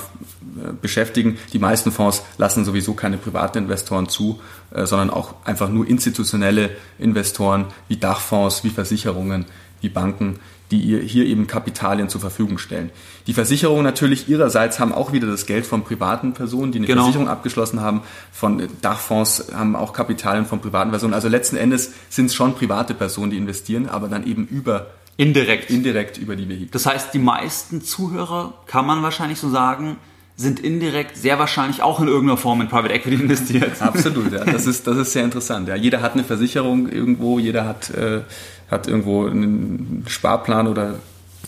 äh, 0.57 0.73
beschäftigen. 0.81 1.37
Die 1.53 1.59
meisten 1.59 1.91
Fonds 1.91 2.23
lassen 2.39 2.65
sowieso 2.65 2.95
keine 2.95 3.17
privaten 3.17 3.59
Investoren 3.59 4.09
zu, 4.09 4.41
sondern 4.71 5.11
auch 5.11 5.35
einfach 5.45 5.69
nur 5.69 5.87
institutionelle 5.87 6.71
Investoren 6.97 7.67
wie 7.87 7.97
Dachfonds, 7.97 8.63
wie 8.63 8.71
Versicherungen, 8.71 9.45
wie 9.81 9.89
Banken, 9.89 10.39
die 10.73 10.79
ihr 10.79 11.01
hier 11.01 11.25
eben 11.27 11.45
Kapitalien 11.45 12.09
zur 12.09 12.19
Verfügung 12.19 12.57
stellen. 12.57 12.89
Die 13.27 13.33
Versicherungen 13.33 13.83
natürlich 13.83 14.27
ihrerseits 14.27 14.79
haben 14.79 14.91
auch 14.91 15.13
wieder 15.13 15.27
das 15.27 15.45
Geld 15.45 15.67
von 15.67 15.83
privaten 15.83 16.33
Personen, 16.33 16.71
die 16.71 16.79
eine 16.79 16.87
genau. 16.87 17.03
Versicherung 17.03 17.29
abgeschlossen 17.29 17.79
haben. 17.79 18.01
Von 18.31 18.67
Dachfonds 18.81 19.51
haben 19.53 19.75
auch 19.75 19.93
Kapitalien 19.93 20.47
von 20.47 20.61
privaten 20.61 20.89
Personen. 20.89 21.13
Also 21.13 21.27
letzten 21.27 21.57
Endes 21.57 21.91
sind 22.09 22.25
es 22.25 22.33
schon 22.33 22.55
private 22.55 22.95
Personen, 22.95 23.29
die 23.29 23.37
investieren, 23.37 23.87
aber 23.87 24.07
dann 24.07 24.25
eben 24.25 24.47
über 24.47 24.87
Indirekt. 25.15 25.69
Indirekt 25.69 26.17
über 26.17 26.35
die 26.35 26.49
Vehikel. 26.49 26.69
Das 26.71 26.87
heißt, 26.87 27.13
die 27.13 27.19
meisten 27.19 27.83
Zuhörer, 27.83 28.55
kann 28.65 28.87
man 28.87 29.03
wahrscheinlich 29.03 29.37
so 29.37 29.51
sagen, 29.51 29.97
sind 30.35 30.59
indirekt 30.59 31.15
sehr 31.15 31.37
wahrscheinlich 31.37 31.81
auch 31.81 31.99
in 31.99 32.07
irgendeiner 32.07 32.37
Form 32.37 32.61
in 32.61 32.67
Private 32.67 32.93
Equity 32.93 33.21
investiert. 33.21 33.73
Absolut, 33.81 34.31
ja. 34.31 34.43
Das 34.43 34.65
ist, 34.65 34.87
das 34.87 34.97
ist 34.97 35.13
sehr 35.13 35.23
interessant. 35.23 35.67
Ja. 35.67 35.75
Jeder 35.75 36.01
hat 36.01 36.13
eine 36.13 36.23
Versicherung 36.23 36.89
irgendwo, 36.89 37.39
jeder 37.39 37.65
hat, 37.65 37.91
äh, 37.91 38.21
hat 38.69 38.87
irgendwo 38.87 39.27
einen 39.27 40.05
Sparplan 40.07 40.67
oder 40.67 40.99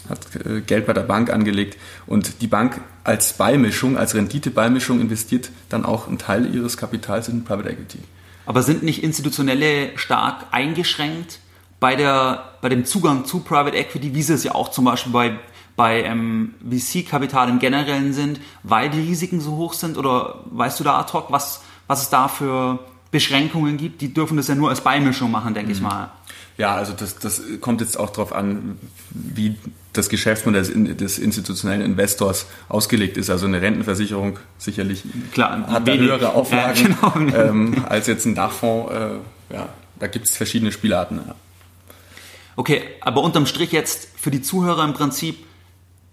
hat 0.07 0.19
äh, 0.45 0.61
Geld 0.61 0.85
bei 0.85 0.93
der 0.93 1.01
Bank 1.01 1.31
angelegt 1.31 1.77
und 2.05 2.41
die 2.41 2.47
Bank 2.47 2.79
als 3.03 3.33
Beimischung, 3.33 3.97
als 3.97 4.13
Renditebeimischung 4.13 4.99
investiert 4.99 5.49
dann 5.69 5.83
auch 5.83 6.07
einen 6.07 6.19
Teil 6.19 6.53
ihres 6.53 6.77
Kapitals 6.77 7.27
in 7.27 7.43
Private 7.43 7.69
Equity. 7.69 7.99
Aber 8.45 8.61
sind 8.61 8.83
nicht 8.83 9.03
institutionelle 9.03 9.97
stark 9.97 10.45
eingeschränkt 10.51 11.39
bei, 11.79 11.95
der, 11.95 12.53
bei 12.61 12.69
dem 12.69 12.85
Zugang 12.85 13.25
zu 13.25 13.39
Private 13.39 13.75
Equity, 13.75 14.13
wie 14.13 14.21
sie 14.21 14.33
es 14.33 14.43
ja 14.43 14.53
auch 14.53 14.69
zum 14.69 14.85
Beispiel 14.85 15.11
bei, 15.11 15.39
bei 15.75 16.03
ähm, 16.03 16.53
VC-Kapital 16.67 17.49
im 17.49 17.59
Generellen 17.59 18.13
sind, 18.13 18.39
weil 18.63 18.89
die 18.89 19.01
Risiken 19.01 19.41
so 19.41 19.57
hoch 19.57 19.73
sind? 19.73 19.97
Oder 19.97 20.39
weißt 20.51 20.79
du 20.79 20.83
da 20.83 20.99
ad 20.99 21.11
hoc, 21.13 21.31
was, 21.31 21.61
was 21.87 22.03
es 22.03 22.09
da 22.09 22.27
für 22.27 22.79
Beschränkungen 23.11 23.77
gibt? 23.77 24.01
Die 24.01 24.13
dürfen 24.13 24.37
das 24.37 24.47
ja 24.47 24.55
nur 24.55 24.69
als 24.69 24.81
Beimischung 24.81 25.31
machen, 25.31 25.53
denke 25.53 25.69
mhm. 25.69 25.75
ich 25.75 25.81
mal. 25.81 26.11
Ja, 26.57 26.75
also 26.75 26.93
das, 26.93 27.17
das 27.17 27.41
kommt 27.59 27.81
jetzt 27.81 27.99
auch 27.99 28.09
darauf 28.11 28.33
an, 28.33 28.77
wie 29.09 29.57
das 29.91 30.07
Geschäftsmodell 30.09 30.63
des, 30.63 30.97
des 30.97 31.19
institutionellen 31.19 31.81
Investors 31.81 32.45
ausgelegt 32.69 33.17
ist. 33.17 33.29
Also 33.29 33.45
eine 33.45 33.61
Rentenversicherung 33.61 34.39
sicherlich 34.57 35.03
Klar, 35.33 35.67
hat 35.67 35.87
da 35.87 35.93
höhere 35.93 36.33
Auflagen 36.33 36.95
ja, 37.01 37.09
genau. 37.09 37.35
ähm, 37.37 37.85
als 37.89 38.07
jetzt 38.07 38.25
ein 38.25 38.35
Dachfonds. 38.35 38.91
Äh, 38.93 39.53
ja, 39.53 39.69
da 39.99 40.07
gibt 40.07 40.27
es 40.27 40.35
verschiedene 40.35 40.71
Spielarten. 40.71 41.21
Ja. 41.27 41.35
Okay, 42.55 42.83
aber 43.01 43.21
unterm 43.21 43.45
Strich 43.45 43.71
jetzt 43.73 44.07
für 44.17 44.31
die 44.31 44.41
Zuhörer 44.41 44.85
im 44.85 44.93
Prinzip 44.93 45.37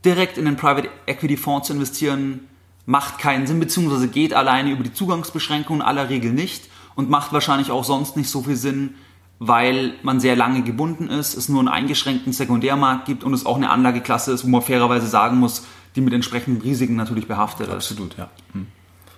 direkt 0.05 0.39
in 0.39 0.45
den 0.45 0.57
Private 0.57 0.89
Equity 1.07 1.37
Fonds 1.37 1.69
zu 1.69 1.75
investieren, 1.75 2.49
macht 2.87 3.19
keinen 3.19 3.47
Sinn, 3.47 3.61
beziehungsweise 3.61 4.09
geht 4.09 4.35
alleine 4.35 4.71
über 4.71 4.83
die 4.83 4.93
Zugangsbeschränkungen 4.93 5.83
aller 5.83 6.09
Regel 6.09 6.33
nicht 6.33 6.69
und 6.95 7.11
macht 7.11 7.33
wahrscheinlich 7.33 7.71
auch 7.71 7.85
sonst 7.85 8.17
nicht 8.17 8.29
so 8.29 8.43
viel 8.43 8.57
Sinn, 8.57 8.95
weil 9.39 9.95
man 10.03 10.21
sehr 10.21 10.37
lange 10.37 10.63
gebunden 10.63 11.09
ist, 11.09 11.35
es 11.35 11.49
nur 11.49 11.61
einen 11.61 11.69
eingeschränkten 11.69 12.33
Sekundärmarkt 12.33 13.07
gibt 13.07 13.25
und 13.25 13.35
es 13.35 13.47
auch 13.47 13.57
eine 13.57 13.71
Anlageklasse 13.71 14.33
ist, 14.33 14.45
wo 14.45 14.49
man 14.49 14.63
fairerweise 14.63 15.07
sagen 15.07 15.39
muss, 15.39 15.65
die 15.97 16.01
mit 16.01 16.15
entsprechenden 16.15 16.63
Risiken 16.63 16.97
natürlich 16.97 17.27
behaftet 17.27 17.69
ist. 17.69 17.75
Absolut, 17.75 18.17
ja. 18.17 18.31
Hm. 18.53 18.67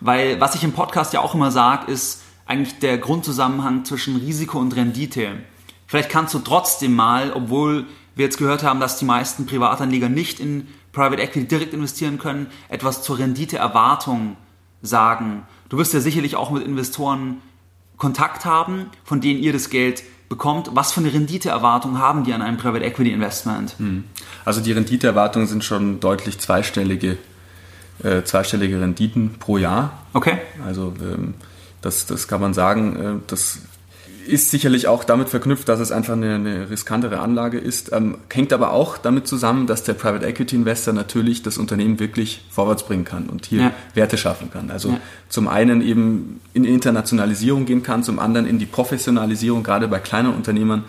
Weil 0.00 0.40
was 0.40 0.54
ich 0.54 0.64
im 0.64 0.72
Podcast 0.72 1.12
ja 1.12 1.20
auch 1.20 1.34
immer 1.34 1.50
sage, 1.50 1.90
ist 1.90 2.22
eigentlich 2.46 2.78
der 2.78 2.98
Grundzusammenhang 2.98 3.84
zwischen 3.84 4.16
Risiko 4.16 4.58
und 4.58 4.74
Rendite. 4.76 5.28
Vielleicht 5.86 6.10
kannst 6.10 6.34
du 6.34 6.38
trotzdem 6.40 6.94
mal, 6.94 7.32
obwohl 7.32 7.86
wir 8.14 8.25
jetzt 8.25 8.38
gehört 8.38 8.62
haben, 8.62 8.80
dass 8.80 8.99
die 8.99 9.04
meisten 9.04 9.47
Privatanleger 9.47 10.09
nicht 10.09 10.40
in 10.40 10.68
Private 10.92 11.21
Equity 11.21 11.47
direkt 11.47 11.75
investieren 11.75 12.18
können, 12.18 12.47
etwas 12.68 13.02
zur 13.02 13.18
Renditeerwartung 13.18 14.37
sagen. 14.83 15.42
Du 15.68 15.78
wirst 15.78 15.92
ja 15.94 16.00
sicherlich 16.00 16.37
auch 16.37 16.50
mit 16.50 16.64
Investoren 16.64 17.38
Kontakt 17.97 18.44
haben, 18.44 18.87
von 19.04 19.21
denen 19.21 19.40
ihr 19.40 19.52
das 19.52 19.71
Geld 19.71 20.02
bekommt. 20.28 20.71
Was 20.73 20.92
für 20.92 21.00
eine 21.00 21.12
Renditeerwartung 21.12 21.99
haben 21.99 22.25
die 22.25 22.33
an 22.33 22.42
einem 22.42 22.56
Private 22.56 22.85
Equity 22.85 23.12
Investment? 23.12 23.75
Hm. 23.78 24.04
Also 24.44 24.61
die 24.61 24.73
Renditeerwartungen 24.73 25.49
sind 25.49 25.64
schon 25.64 26.00
deutlich 26.00 26.38
zweistellige, 26.38 27.18
äh, 28.02 28.23
zweistellige 28.23 28.80
Renditen 28.80 29.37
pro 29.38 29.59
Jahr. 29.59 30.04
Okay. 30.12 30.38
Also 30.64 30.92
ähm, 31.00 31.35
das, 31.80 32.06
das 32.06 32.28
kann 32.28 32.40
man 32.40 32.54
sagen. 32.54 32.97
Äh, 32.97 33.21
das 33.26 33.61
ist 34.26 34.50
sicherlich 34.50 34.86
auch 34.86 35.04
damit 35.04 35.28
verknüpft, 35.28 35.68
dass 35.68 35.80
es 35.80 35.92
einfach 35.92 36.14
eine, 36.14 36.34
eine 36.34 36.70
riskantere 36.70 37.20
Anlage 37.20 37.58
ist. 37.58 37.92
Ähm, 37.92 38.18
hängt 38.32 38.52
aber 38.52 38.72
auch 38.72 38.98
damit 38.98 39.26
zusammen, 39.26 39.66
dass 39.66 39.82
der 39.82 39.94
Private 39.94 40.26
Equity 40.26 40.56
Investor 40.56 40.92
natürlich 40.92 41.42
das 41.42 41.58
Unternehmen 41.58 42.00
wirklich 42.00 42.44
vorwärts 42.50 42.84
bringen 42.84 43.04
kann 43.04 43.28
und 43.28 43.46
hier 43.46 43.60
ja. 43.60 43.74
Werte 43.94 44.18
schaffen 44.18 44.50
kann. 44.50 44.70
Also 44.70 44.90
ja. 44.90 45.00
zum 45.28 45.48
einen 45.48 45.82
eben 45.82 46.40
in 46.52 46.64
Internationalisierung 46.64 47.64
gehen 47.66 47.82
kann, 47.82 48.02
zum 48.02 48.18
anderen 48.18 48.46
in 48.46 48.58
die 48.58 48.66
Professionalisierung, 48.66 49.62
gerade 49.62 49.88
bei 49.88 49.98
kleinen 49.98 50.34
Unternehmern. 50.34 50.84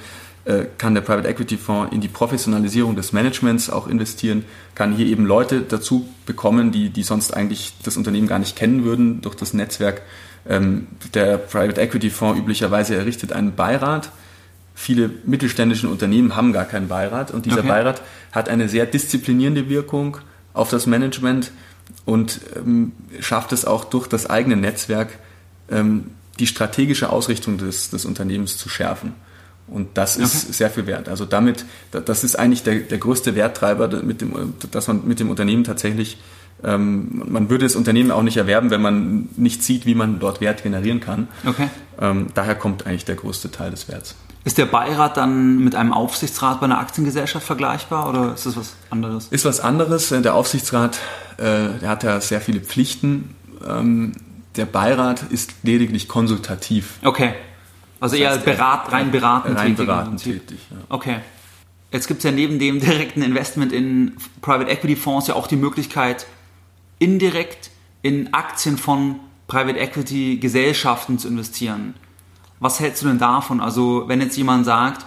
äh, 0.45 0.65
kann 0.77 0.93
der 0.93 1.01
Private 1.01 1.27
Equity 1.27 1.57
Fonds 1.57 1.93
in 1.93 2.01
die 2.01 2.07
Professionalisierung 2.07 2.95
des 2.95 3.11
Managements 3.11 3.69
auch 3.69 3.87
investieren, 3.87 4.45
kann 4.75 4.95
hier 4.95 5.07
eben 5.07 5.25
Leute 5.25 5.61
dazu 5.61 6.07
bekommen, 6.25 6.71
die, 6.71 6.89
die 6.89 7.03
sonst 7.03 7.33
eigentlich 7.33 7.73
das 7.83 7.97
Unternehmen 7.97 8.27
gar 8.27 8.39
nicht 8.39 8.55
kennen 8.55 8.83
würden 8.83 9.21
durch 9.21 9.35
das 9.35 9.53
Netzwerk. 9.53 10.03
Ähm, 10.47 10.87
der 11.13 11.37
Private 11.37 11.81
Equity 11.81 12.09
Fonds 12.09 12.39
üblicherweise 12.39 12.95
errichtet 12.95 13.33
einen 13.33 13.55
Beirat. 13.55 14.11
Viele 14.75 15.09
mittelständische 15.25 15.87
Unternehmen 15.87 16.35
haben 16.35 16.53
gar 16.53 16.65
keinen 16.65 16.87
Beirat 16.87 17.31
und 17.31 17.45
dieser 17.45 17.59
okay. 17.59 17.69
Beirat 17.69 18.01
hat 18.31 18.49
eine 18.49 18.67
sehr 18.67 18.85
disziplinierende 18.85 19.69
Wirkung 19.69 20.17
auf 20.53 20.69
das 20.69 20.85
Management 20.85 21.51
und 22.05 22.41
ähm, 22.55 22.91
schafft 23.19 23.53
es 23.53 23.65
auch 23.65 23.85
durch 23.85 24.07
das 24.07 24.29
eigene 24.29 24.55
Netzwerk, 24.57 25.17
ähm, 25.71 26.11
die 26.39 26.47
strategische 26.47 27.09
Ausrichtung 27.09 27.57
des, 27.57 27.89
des 27.89 28.05
Unternehmens 28.05 28.57
zu 28.57 28.69
schärfen. 28.69 29.13
Und 29.67 29.97
das 29.97 30.17
ist 30.17 30.43
okay. 30.43 30.53
sehr 30.53 30.69
viel 30.69 30.85
wert. 30.85 31.09
Also 31.09 31.25
damit, 31.25 31.65
das 31.91 32.23
ist 32.23 32.37
eigentlich 32.37 32.61
der, 32.63 32.79
der 32.81 32.97
größte 32.99 33.35
Werttreiber, 33.35 33.87
mit 34.03 34.21
dem, 34.21 34.53
dass 34.71 34.87
man 34.87 35.07
mit 35.07 35.19
dem 35.19 35.29
Unternehmen 35.29 35.63
tatsächlich, 35.63 36.17
ähm, 36.65 37.23
man 37.27 37.49
würde 37.49 37.65
das 37.65 37.75
Unternehmen 37.75 38.11
auch 38.11 38.23
nicht 38.23 38.37
erwerben, 38.37 38.71
wenn 38.71 38.81
man 38.81 39.29
nicht 39.37 39.63
sieht, 39.63 39.85
wie 39.85 39.95
man 39.95 40.19
dort 40.19 40.41
Wert 40.41 40.63
generieren 40.63 40.99
kann. 40.99 41.27
Okay. 41.45 41.69
Ähm, 42.01 42.27
daher 42.33 42.55
kommt 42.55 42.85
eigentlich 42.85 43.05
der 43.05 43.15
größte 43.15 43.51
Teil 43.51 43.71
des 43.71 43.87
Werts. 43.87 44.15
Ist 44.43 44.57
der 44.57 44.65
Beirat 44.65 45.17
dann 45.17 45.59
mit 45.59 45.75
einem 45.75 45.93
Aufsichtsrat 45.93 46.59
bei 46.59 46.65
einer 46.65 46.79
Aktiengesellschaft 46.79 47.45
vergleichbar 47.45 48.09
oder 48.09 48.33
ist 48.33 48.45
das 48.45 48.57
was 48.57 48.75
anderes? 48.89 49.27
Ist 49.29 49.45
was 49.45 49.59
anderes. 49.59 50.09
Der 50.09 50.35
Aufsichtsrat, 50.35 50.99
äh, 51.37 51.79
der 51.81 51.89
hat 51.89 52.03
ja 52.03 52.19
sehr 52.21 52.41
viele 52.41 52.59
Pflichten. 52.59 53.35
Ähm, 53.67 54.13
der 54.55 54.65
Beirat 54.65 55.23
ist 55.29 55.53
lediglich 55.63 56.07
konsultativ. 56.07 56.99
Okay. 57.03 57.33
Also 57.99 58.17
das 58.17 58.27
heißt, 58.27 58.47
eher 58.47 58.55
berat, 58.55 58.91
rein 58.91 59.11
beratend 59.11 59.57
rein 59.57 59.67
tätig. 59.75 59.85
Beratend 59.85 60.23
tätig 60.23 60.59
ja. 60.69 60.77
Okay. 60.89 61.15
Jetzt 61.91 62.07
gibt 62.07 62.19
es 62.19 62.23
ja 62.23 62.31
neben 62.31 62.59
dem 62.59 62.79
direkten 62.81 63.21
Investment 63.21 63.71
in 63.71 64.13
Private 64.41 64.69
Equity 64.69 64.95
Fonds 64.95 65.27
ja 65.27 65.35
auch 65.35 65.47
die 65.47 65.55
Möglichkeit, 65.55 66.27
indirekt 66.99 67.71
in 68.01 68.33
Aktien 68.33 68.77
von 68.77 69.19
Private 69.47 69.79
Equity 69.79 70.37
Gesellschaften 70.37 71.19
zu 71.19 71.27
investieren. 71.27 71.93
Was 72.59 72.79
hältst 72.79 73.03
du 73.03 73.07
denn 73.07 73.19
davon? 73.19 73.59
Also 73.59 74.05
wenn 74.07 74.21
jetzt 74.21 74.37
jemand 74.37 74.65
sagt, 74.65 75.05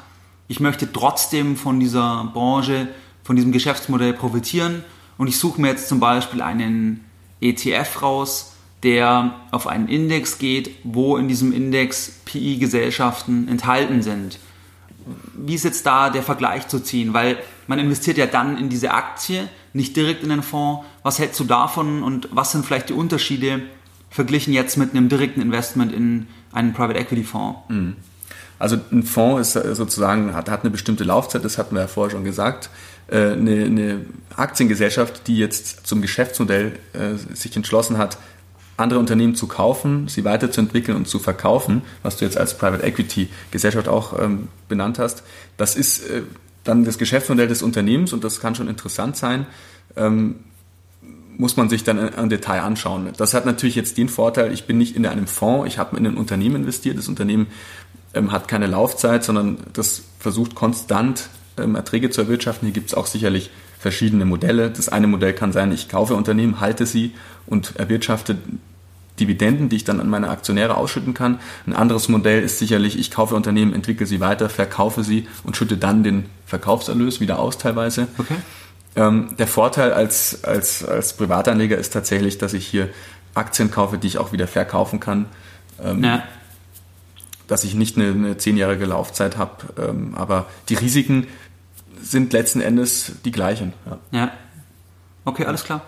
ich 0.48 0.60
möchte 0.60 0.92
trotzdem 0.92 1.56
von 1.56 1.80
dieser 1.80 2.30
Branche, 2.32 2.88
von 3.22 3.36
diesem 3.36 3.52
Geschäftsmodell 3.52 4.12
profitieren 4.14 4.84
und 5.16 5.26
ich 5.26 5.38
suche 5.38 5.60
mir 5.60 5.68
jetzt 5.68 5.88
zum 5.88 6.00
Beispiel 6.00 6.40
einen 6.40 7.04
ETF 7.40 8.02
raus, 8.02 8.52
der 8.82 9.34
auf 9.50 9.66
einen 9.66 9.88
Index 9.88 10.38
geht, 10.38 10.70
wo 10.84 11.16
in 11.16 11.28
diesem 11.28 11.52
Index 11.52 12.20
PI-Gesellschaften 12.24 13.48
enthalten 13.48 14.02
sind. 14.02 14.38
Wie 15.34 15.54
ist 15.54 15.64
jetzt 15.64 15.84
da 15.84 16.10
der 16.10 16.22
Vergleich 16.22 16.68
zu 16.68 16.80
ziehen? 16.80 17.12
Weil 17.12 17.38
man 17.68 17.78
investiert 17.78 18.18
ja 18.18 18.26
dann 18.26 18.58
in 18.58 18.68
diese 18.68 18.90
Aktie, 18.90 19.48
nicht 19.72 19.94
direkt 19.94 20.24
in 20.24 20.30
den 20.30 20.42
Fonds. 20.42 20.84
Was 21.02 21.18
hältst 21.20 21.38
du 21.38 21.44
davon 21.44 22.02
und 22.02 22.28
was 22.32 22.50
sind 22.50 22.66
vielleicht 22.66 22.88
die 22.88 22.94
Unterschiede 22.94 23.60
verglichen 24.10 24.52
jetzt 24.52 24.76
mit 24.76 24.90
einem 24.90 25.08
direkten 25.08 25.40
Investment 25.40 25.92
in 25.92 26.26
einen 26.50 26.72
Private 26.72 26.98
Equity 26.98 27.24
Fonds? 27.24 27.60
Mhm. 27.68 27.96
Also 28.58 28.78
ein 28.90 29.04
Fonds 29.04 29.54
ist 29.54 29.76
sozusagen, 29.76 30.34
hat, 30.34 30.50
hat 30.50 30.62
eine 30.62 30.70
bestimmte 30.70 31.04
Laufzeit, 31.04 31.44
das 31.44 31.58
hatten 31.58 31.76
wir 31.76 31.82
ja 31.82 31.86
vorher 31.86 32.10
schon 32.10 32.24
gesagt. 32.24 32.70
Äh, 33.06 33.32
eine, 33.32 33.64
eine 33.66 34.06
Aktiengesellschaft, 34.34 35.28
die 35.28 35.36
jetzt 35.36 35.86
zum 35.86 36.02
Geschäftsmodell 36.02 36.72
äh, 36.94 37.34
sich 37.34 37.54
entschlossen 37.54 37.98
hat, 37.98 38.18
andere 38.78 38.98
Unternehmen 38.98 39.34
zu 39.34 39.46
kaufen, 39.46 40.08
sie 40.08 40.24
weiterzuentwickeln 40.24 40.96
und 40.96 41.06
zu 41.06 41.18
verkaufen, 41.18 41.82
was 42.02 42.16
du 42.16 42.24
jetzt 42.24 42.38
als 42.38 42.56
Private 42.56 42.82
Equity 42.84 43.28
Gesellschaft 43.50 43.88
auch 43.88 44.18
ähm, 44.18 44.48
benannt 44.68 44.98
hast, 44.98 45.22
das 45.56 45.76
ist 45.76 46.08
äh, 46.08 46.22
dann 46.68 46.84
das 46.84 46.98
Geschäftsmodell 46.98 47.48
des 47.48 47.62
Unternehmens 47.62 48.12
und 48.12 48.24
das 48.24 48.40
kann 48.40 48.54
schon 48.54 48.68
interessant 48.68 49.16
sein. 49.16 49.46
Ähm, 49.96 50.36
muss 51.38 51.56
man 51.56 51.68
sich 51.68 51.84
dann 51.84 51.98
im 51.98 52.28
Detail 52.28 52.62
anschauen. 52.62 53.10
Das 53.16 53.32
hat 53.32 53.46
natürlich 53.46 53.76
jetzt 53.76 53.96
den 53.96 54.08
Vorteil, 54.08 54.52
ich 54.52 54.66
bin 54.66 54.76
nicht 54.76 54.96
in 54.96 55.06
einem 55.06 55.28
Fonds, 55.28 55.68
ich 55.68 55.78
habe 55.78 55.96
in 55.96 56.04
ein 56.04 56.16
Unternehmen 56.16 56.56
investiert. 56.56 56.98
Das 56.98 57.06
Unternehmen 57.06 57.46
ähm, 58.12 58.32
hat 58.32 58.48
keine 58.48 58.66
Laufzeit, 58.66 59.22
sondern 59.22 59.58
das 59.72 60.02
versucht 60.18 60.56
konstant 60.56 61.28
ähm, 61.56 61.76
Erträge 61.76 62.10
zu 62.10 62.22
erwirtschaften. 62.22 62.66
Hier 62.66 62.74
gibt 62.74 62.88
es 62.88 62.94
auch 62.94 63.06
sicherlich 63.06 63.50
verschiedene 63.78 64.24
Modelle. 64.24 64.70
Das 64.70 64.88
eine 64.88 65.06
Modell 65.06 65.32
kann 65.32 65.52
sein, 65.52 65.70
ich 65.70 65.88
kaufe 65.88 66.14
Unternehmen, 66.14 66.60
halte 66.60 66.86
sie 66.86 67.12
und 67.46 67.76
erwirtschafte 67.76 68.36
Dividenden, 69.18 69.68
die 69.68 69.76
ich 69.76 69.84
dann 69.84 70.00
an 70.00 70.08
meine 70.08 70.30
Aktionäre 70.30 70.76
ausschütten 70.76 71.14
kann. 71.14 71.40
Ein 71.66 71.74
anderes 71.74 72.08
Modell 72.08 72.42
ist 72.42 72.58
sicherlich, 72.58 72.98
ich 72.98 73.10
kaufe 73.10 73.34
Unternehmen, 73.34 73.74
entwickle 73.74 74.06
sie 74.06 74.20
weiter, 74.20 74.48
verkaufe 74.48 75.04
sie 75.04 75.28
und 75.44 75.56
schütte 75.56 75.76
dann 75.76 76.02
den 76.02 76.26
Verkaufserlös 76.46 77.20
wieder 77.20 77.38
aus 77.38 77.58
teilweise. 77.58 78.08
Okay. 78.16 78.36
Ähm, 78.96 79.36
der 79.38 79.46
Vorteil 79.46 79.92
als, 79.92 80.44
als, 80.44 80.84
als 80.84 81.12
Privatanleger 81.12 81.76
ist 81.76 81.92
tatsächlich, 81.92 82.38
dass 82.38 82.52
ich 82.52 82.66
hier 82.66 82.88
Aktien 83.34 83.70
kaufe, 83.70 83.98
die 83.98 84.06
ich 84.06 84.18
auch 84.18 84.32
wieder 84.32 84.48
verkaufen 84.48 85.00
kann. 85.00 85.26
Ähm, 85.82 86.02
ja. 86.02 86.22
Dass 87.46 87.64
ich 87.64 87.74
nicht 87.74 87.96
eine, 87.96 88.08
eine 88.08 88.36
zehnjährige 88.36 88.86
Laufzeit 88.86 89.36
habe. 89.36 89.52
Ähm, 89.78 90.14
aber 90.14 90.46
die 90.68 90.74
Risiken 90.74 91.26
sind 92.00 92.32
letzten 92.32 92.60
Endes 92.60 93.12
die 93.24 93.32
gleichen. 93.32 93.72
Ja. 93.86 93.98
ja. 94.10 94.32
Okay, 95.24 95.44
alles 95.44 95.64
klar. 95.64 95.82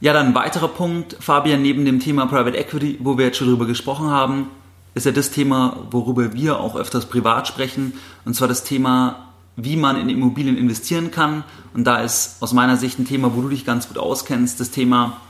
Ja, 0.00 0.12
dann 0.12 0.28
ein 0.28 0.34
weiterer 0.34 0.68
Punkt, 0.68 1.16
Fabian, 1.18 1.60
neben 1.60 1.84
dem 1.84 1.98
Thema 1.98 2.26
Private 2.26 2.56
Equity, 2.56 2.98
wo 3.00 3.18
wir 3.18 3.26
jetzt 3.26 3.38
schon 3.38 3.48
drüber 3.48 3.66
gesprochen 3.66 4.10
haben, 4.10 4.48
ist 4.94 5.06
ja 5.06 5.12
das 5.12 5.30
Thema, 5.30 5.86
worüber 5.90 6.32
wir 6.34 6.60
auch 6.60 6.76
öfters 6.76 7.06
privat 7.06 7.48
sprechen, 7.48 7.94
und 8.24 8.34
zwar 8.34 8.46
das 8.46 8.62
Thema, 8.62 9.28
wie 9.56 9.76
man 9.76 10.00
in 10.00 10.08
Immobilien 10.08 10.56
investieren 10.56 11.10
kann. 11.10 11.42
Und 11.74 11.84
da 11.84 12.00
ist 12.00 12.36
aus 12.40 12.52
meiner 12.52 12.76
Sicht 12.76 13.00
ein 13.00 13.06
Thema, 13.06 13.34
wo 13.34 13.42
du 13.42 13.48
dich 13.48 13.66
ganz 13.66 13.88
gut 13.88 13.98
auskennst, 13.98 14.60
das 14.60 14.70
Thema 14.70 15.20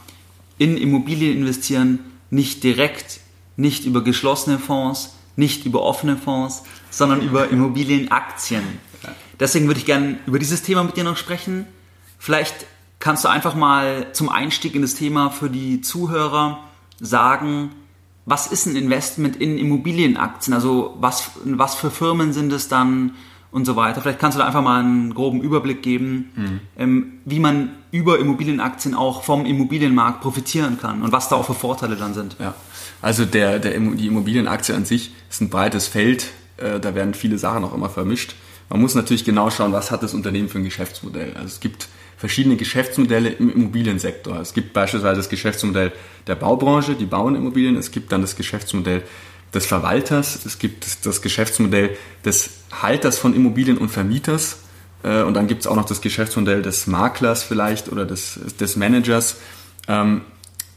in 0.59 0.77
Immobilien 0.77 1.39
investieren, 1.39 2.01
nicht 2.31 2.63
direkt, 2.63 3.21
nicht 3.57 3.87
über 3.87 4.05
geschlossene 4.05 4.59
Fonds, 4.59 5.15
nicht 5.37 5.65
über 5.65 5.83
offene 5.83 6.17
Fonds, 6.17 6.65
sondern 6.91 7.23
über 7.23 7.49
Immobilienaktien. 7.49 8.63
Deswegen 9.41 9.67
würde 9.67 9.81
ich 9.81 9.87
gerne 9.87 10.19
über 10.27 10.39
dieses 10.39 10.63
Thema 10.63 10.83
mit 10.83 10.97
dir 10.97 11.05
noch 11.05 11.17
sprechen. 11.17 11.65
Vielleicht 12.19 12.67
kannst 12.99 13.25
du 13.25 13.29
einfach 13.29 13.55
mal 13.55 14.13
zum 14.13 14.29
Einstieg 14.29 14.75
in 14.75 14.83
das 14.83 14.95
Thema 14.95 15.31
für 15.31 15.51
die 15.51 15.81
Zuhörer 15.81 16.61
sagen, 17.01 17.71
was 18.27 18.47
ist 18.47 18.67
ein 18.67 18.77
Investment 18.77 19.37
in 19.37 19.57
Immobilienaktien? 19.57 20.53
Also 20.53 20.97
was, 21.01 21.31
was 21.45 21.75
für 21.75 21.91
Firmen 21.91 22.33
sind 22.33 22.53
es 22.53 22.69
dann 22.69 23.15
und 23.51 23.65
so 23.65 23.75
weiter? 23.77 24.03
Vielleicht 24.03 24.19
kannst 24.19 24.37
du 24.37 24.41
da 24.41 24.47
einfach 24.47 24.63
mal 24.63 24.81
einen 24.81 25.15
groben 25.15 25.41
Überblick 25.41 25.83
geben, 25.83 26.31
mhm. 26.37 26.61
ähm, 26.77 27.13
wie 27.25 27.41
man 27.41 27.71
über 27.91 28.19
Immobilienaktien 28.19 28.95
auch 28.95 29.23
vom 29.23 29.47
Immobilienmarkt 29.47 30.21
profitieren 30.21 30.79
kann 30.79 31.01
und 31.01 31.11
was 31.11 31.31
da 31.31 31.37
auch 31.37 31.47
für 31.47 31.55
Vorteile 31.55 31.97
dann 31.97 32.13
sind. 32.13 32.37
Ja, 32.39 32.55
also 33.01 33.25
der, 33.25 33.61
der, 33.61 33.79
die 33.81 34.07
Immobilienaktie 34.07 34.75
an 34.75 34.85
sich 34.85 35.13
ist 35.31 35.41
ein 35.41 35.49
breites 35.49 35.89
Feld. 35.89 36.27
Äh, 36.59 36.81
da 36.81 36.95
werden 36.95 37.15
viele 37.15 37.39
Sachen 37.39 37.65
auch 37.65 37.73
immer 37.73 37.89
vermischt. 37.89 38.35
Man 38.69 38.83
muss 38.83 38.95
natürlich 38.95 39.25
genau 39.25 39.49
schauen, 39.49 39.73
was 39.73 39.91
hat 39.91 40.03
das 40.03 40.13
Unternehmen 40.13 40.51
für 40.51 40.59
ein 40.59 40.65
Geschäftsmodell. 40.65 41.33
Also 41.35 41.47
es 41.47 41.61
gibt 41.61 41.89
verschiedene 42.19 42.57
Geschäftsmodelle 42.57 43.31
im 43.31 43.51
Immobiliensektor. 43.51 44.41
Es 44.41 44.53
gibt 44.53 44.73
beispielsweise 44.73 45.17
das 45.17 45.29
Geschäftsmodell 45.29 45.93
der 46.27 46.35
Baubranche, 46.35 46.95
die 46.95 47.07
bauen 47.07 47.37
Immobilien. 47.37 47.77
Es 47.77 47.93
gibt 47.93 48.13
dann 48.13 48.21
das 48.21 48.37
Geschäftsmodell 48.37 49.05
des 49.55 49.67
Verwalters. 49.67 50.45
Es 50.45 50.59
gibt 50.59 51.07
das 51.07 51.23
Geschäftsmodell 51.23 51.97
des 52.25 52.51
Halters 52.83 53.19
von 53.19 53.35
Immobilien 53.35 53.79
und 53.79 53.89
Vermieters. 53.89 54.59
Äh, 55.05 55.23
und 55.23 55.35
dann 55.35 55.47
gibt 55.47 55.63
es 55.63 55.67
auch 55.69 55.77
noch 55.77 55.87
das 55.87 56.01
Geschäftsmodell 56.01 56.61
des 56.61 56.89
Maklers 56.89 57.45
vielleicht 57.45 57.89
oder 57.91 58.05
des, 58.05 58.39
des 58.59 58.77
Managers. 58.77 59.37
Ähm, 59.87 60.23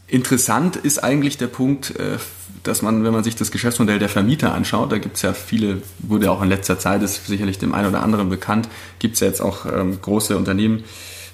interessant 0.07 0.75
ist 0.75 1.03
eigentlich 1.03 1.37
der 1.37 1.47
Punkt, 1.47 1.95
äh, 1.99 2.17
dass 2.63 2.83
man, 2.83 3.03
wenn 3.03 3.13
man 3.13 3.23
sich 3.23 3.35
das 3.35 3.49
Geschäftsmodell 3.49 3.97
der 3.97 4.09
Vermieter 4.09 4.53
anschaut, 4.53 4.91
da 4.91 4.99
gibt 4.99 5.15
es 5.15 5.23
ja 5.23 5.33
viele, 5.33 5.81
wurde 5.99 6.29
auch 6.29 6.43
in 6.43 6.49
letzter 6.49 6.77
Zeit, 6.77 7.01
ist 7.01 7.25
sicherlich 7.25 7.57
dem 7.57 7.73
einen 7.73 7.89
oder 7.89 8.03
anderen 8.03 8.29
bekannt, 8.29 8.69
gibt 8.99 9.15
es 9.15 9.21
ja 9.21 9.27
jetzt 9.27 9.41
auch 9.41 9.65
ähm, 9.65 9.99
große 9.99 10.37
Unternehmen, 10.37 10.83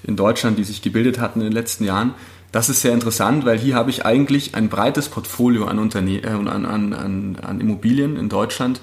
in 0.02 0.16
Deutschland, 0.16 0.58
die 0.58 0.64
sich 0.64 0.82
gebildet 0.82 1.18
hatten 1.18 1.40
in 1.40 1.46
den 1.46 1.52
letzten 1.52 1.84
Jahren. 1.84 2.14
Das 2.52 2.68
ist 2.68 2.80
sehr 2.80 2.94
interessant, 2.94 3.44
weil 3.44 3.58
hier 3.58 3.74
habe 3.74 3.90
ich 3.90 4.06
eigentlich 4.06 4.54
ein 4.54 4.68
breites 4.68 5.08
Portfolio 5.08 5.66
an, 5.66 5.78
Unterne 5.78 6.22
äh, 6.22 6.28
an, 6.28 6.48
an, 6.48 6.94
an, 6.94 7.36
an 7.42 7.60
Immobilien 7.60 8.16
in 8.16 8.28
Deutschland, 8.28 8.80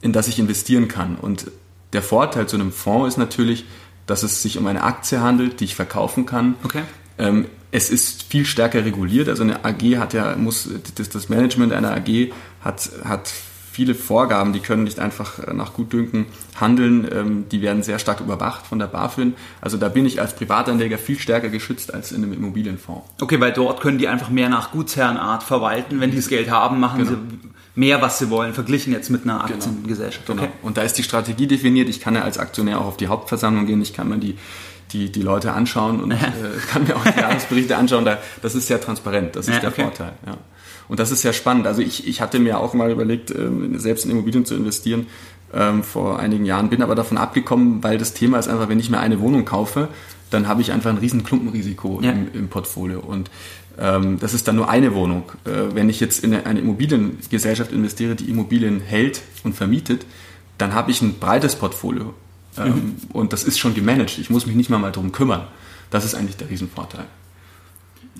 in 0.00 0.12
das 0.12 0.28
ich 0.28 0.38
investieren 0.38 0.86
kann. 0.86 1.16
Und 1.16 1.50
der 1.92 2.02
Vorteil 2.02 2.46
zu 2.46 2.56
einem 2.56 2.70
Fonds 2.70 3.14
ist 3.14 3.18
natürlich, 3.18 3.64
dass 4.06 4.22
es 4.22 4.42
sich 4.42 4.56
um 4.58 4.66
eine 4.66 4.84
Aktie 4.84 5.20
handelt, 5.20 5.60
die 5.60 5.64
ich 5.64 5.74
verkaufen 5.74 6.26
kann. 6.26 6.54
Okay. 6.62 6.82
Ähm, 7.18 7.46
es 7.70 7.90
ist 7.90 8.22
viel 8.22 8.46
stärker 8.46 8.84
reguliert. 8.84 9.28
Also 9.28 9.42
eine 9.42 9.64
AG 9.64 9.98
hat 9.98 10.14
ja, 10.14 10.36
muss, 10.36 10.68
das, 10.94 11.08
das 11.08 11.28
Management 11.28 11.72
einer 11.72 11.94
AG 11.94 12.32
hat, 12.60 12.90
hat 13.04 13.30
viele 13.78 13.94
Vorgaben, 13.94 14.52
die 14.52 14.58
können 14.58 14.82
nicht 14.82 14.98
einfach 14.98 15.38
äh, 15.38 15.54
nach 15.54 15.72
Gutdünken 15.72 16.26
handeln, 16.60 17.06
ähm, 17.12 17.44
die 17.48 17.62
werden 17.62 17.84
sehr 17.84 18.00
stark 18.00 18.18
überwacht 18.18 18.66
von 18.66 18.80
der 18.80 18.88
BaFin. 18.88 19.34
Also 19.60 19.76
da 19.76 19.88
bin 19.88 20.04
ich 20.04 20.20
als 20.20 20.34
Privatanleger 20.34 20.98
viel 20.98 21.16
stärker 21.16 21.48
geschützt 21.48 21.94
als 21.94 22.10
in 22.10 22.24
einem 22.24 22.32
Immobilienfonds. 22.32 23.08
Okay, 23.20 23.38
weil 23.38 23.52
dort 23.52 23.80
können 23.80 23.98
die 23.98 24.08
einfach 24.08 24.30
mehr 24.30 24.48
nach 24.48 24.72
Gutsherrenart 24.72 25.44
verwalten. 25.44 26.00
Wenn 26.00 26.10
die 26.10 26.16
das 26.16 26.26
Geld 26.26 26.50
haben, 26.50 26.80
machen 26.80 27.04
genau. 27.04 27.10
sie 27.10 27.18
mehr, 27.76 28.02
was 28.02 28.18
sie 28.18 28.30
wollen, 28.30 28.52
verglichen 28.52 28.92
jetzt 28.92 29.10
mit 29.10 29.22
einer 29.22 29.44
Aktiengesellschaft. 29.44 30.26
Genau. 30.26 30.42
Okay. 30.42 30.52
Und 30.62 30.76
da 30.76 30.82
ist 30.82 30.94
die 30.94 31.04
Strategie 31.04 31.46
definiert. 31.46 31.88
Ich 31.88 32.00
kann 32.00 32.16
ja 32.16 32.22
als 32.22 32.36
Aktionär 32.36 32.80
auch 32.80 32.86
auf 32.86 32.96
die 32.96 33.06
Hauptversammlung 33.06 33.66
gehen. 33.66 33.80
Ich 33.80 33.92
kann 33.92 34.08
mir 34.08 34.18
die, 34.18 34.36
die, 34.92 35.10
die 35.10 35.22
Leute 35.22 35.52
anschauen 35.52 36.00
und 36.00 36.10
äh, 36.12 36.16
kann 36.70 36.84
mir 36.84 36.96
auch 36.96 37.04
die 37.04 37.20
Jahresberichte 37.20 37.76
anschauen. 37.76 38.04
Da, 38.04 38.18
das 38.42 38.54
ist 38.54 38.66
sehr 38.66 38.80
transparent. 38.80 39.36
Das 39.36 39.48
ist 39.48 39.54
ja, 39.54 39.60
der 39.60 39.70
okay. 39.70 39.82
Vorteil. 39.82 40.12
Ja. 40.26 40.38
Und 40.88 41.00
das 41.00 41.10
ist 41.10 41.20
sehr 41.22 41.32
spannend. 41.32 41.66
Also 41.66 41.82
ich, 41.82 42.06
ich 42.06 42.20
hatte 42.20 42.38
mir 42.38 42.58
auch 42.60 42.74
mal 42.74 42.90
überlegt, 42.90 43.30
ähm, 43.30 43.78
selbst 43.78 44.04
in 44.04 44.10
Immobilien 44.10 44.46
zu 44.46 44.54
investieren 44.54 45.06
ähm, 45.52 45.82
vor 45.82 46.18
einigen 46.18 46.44
Jahren, 46.44 46.70
bin 46.70 46.82
aber 46.82 46.94
davon 46.94 47.18
abgekommen, 47.18 47.82
weil 47.82 47.98
das 47.98 48.14
Thema 48.14 48.38
ist 48.38 48.48
einfach, 48.48 48.68
wenn 48.68 48.80
ich 48.80 48.90
mir 48.90 49.00
eine 49.00 49.20
Wohnung 49.20 49.44
kaufe, 49.44 49.88
dann 50.30 50.48
habe 50.48 50.60
ich 50.60 50.72
einfach 50.72 50.90
ein 50.90 50.98
riesen 50.98 51.24
Klumpenrisiko 51.24 52.00
ja. 52.02 52.12
im, 52.12 52.28
im 52.32 52.48
Portfolio. 52.48 53.00
Und 53.00 53.30
ähm, 53.78 54.18
das 54.18 54.34
ist 54.34 54.48
dann 54.48 54.56
nur 54.56 54.68
eine 54.68 54.94
Wohnung. 54.94 55.24
Äh, 55.44 55.74
wenn 55.74 55.88
ich 55.88 56.00
jetzt 56.00 56.24
in 56.24 56.34
eine 56.34 56.60
Immobiliengesellschaft 56.60 57.72
investiere, 57.72 58.14
die 58.14 58.28
Immobilien 58.28 58.80
hält 58.80 59.22
und 59.44 59.54
vermietet, 59.54 60.04
dann 60.58 60.74
habe 60.74 60.90
ich 60.90 61.00
ein 61.00 61.18
breites 61.18 61.56
Portfolio. 61.56 62.14
Mhm. 62.66 62.96
Und 63.12 63.32
das 63.32 63.44
ist 63.44 63.58
schon 63.58 63.74
gemanagt. 63.74 64.18
Ich 64.18 64.30
muss 64.30 64.46
mich 64.46 64.56
nicht 64.56 64.70
mal, 64.70 64.78
mal 64.78 64.92
darum 64.92 65.12
kümmern. 65.12 65.46
Das 65.90 66.04
ist 66.04 66.14
eigentlich 66.14 66.36
der 66.36 66.50
Riesenvorteil. 66.50 67.04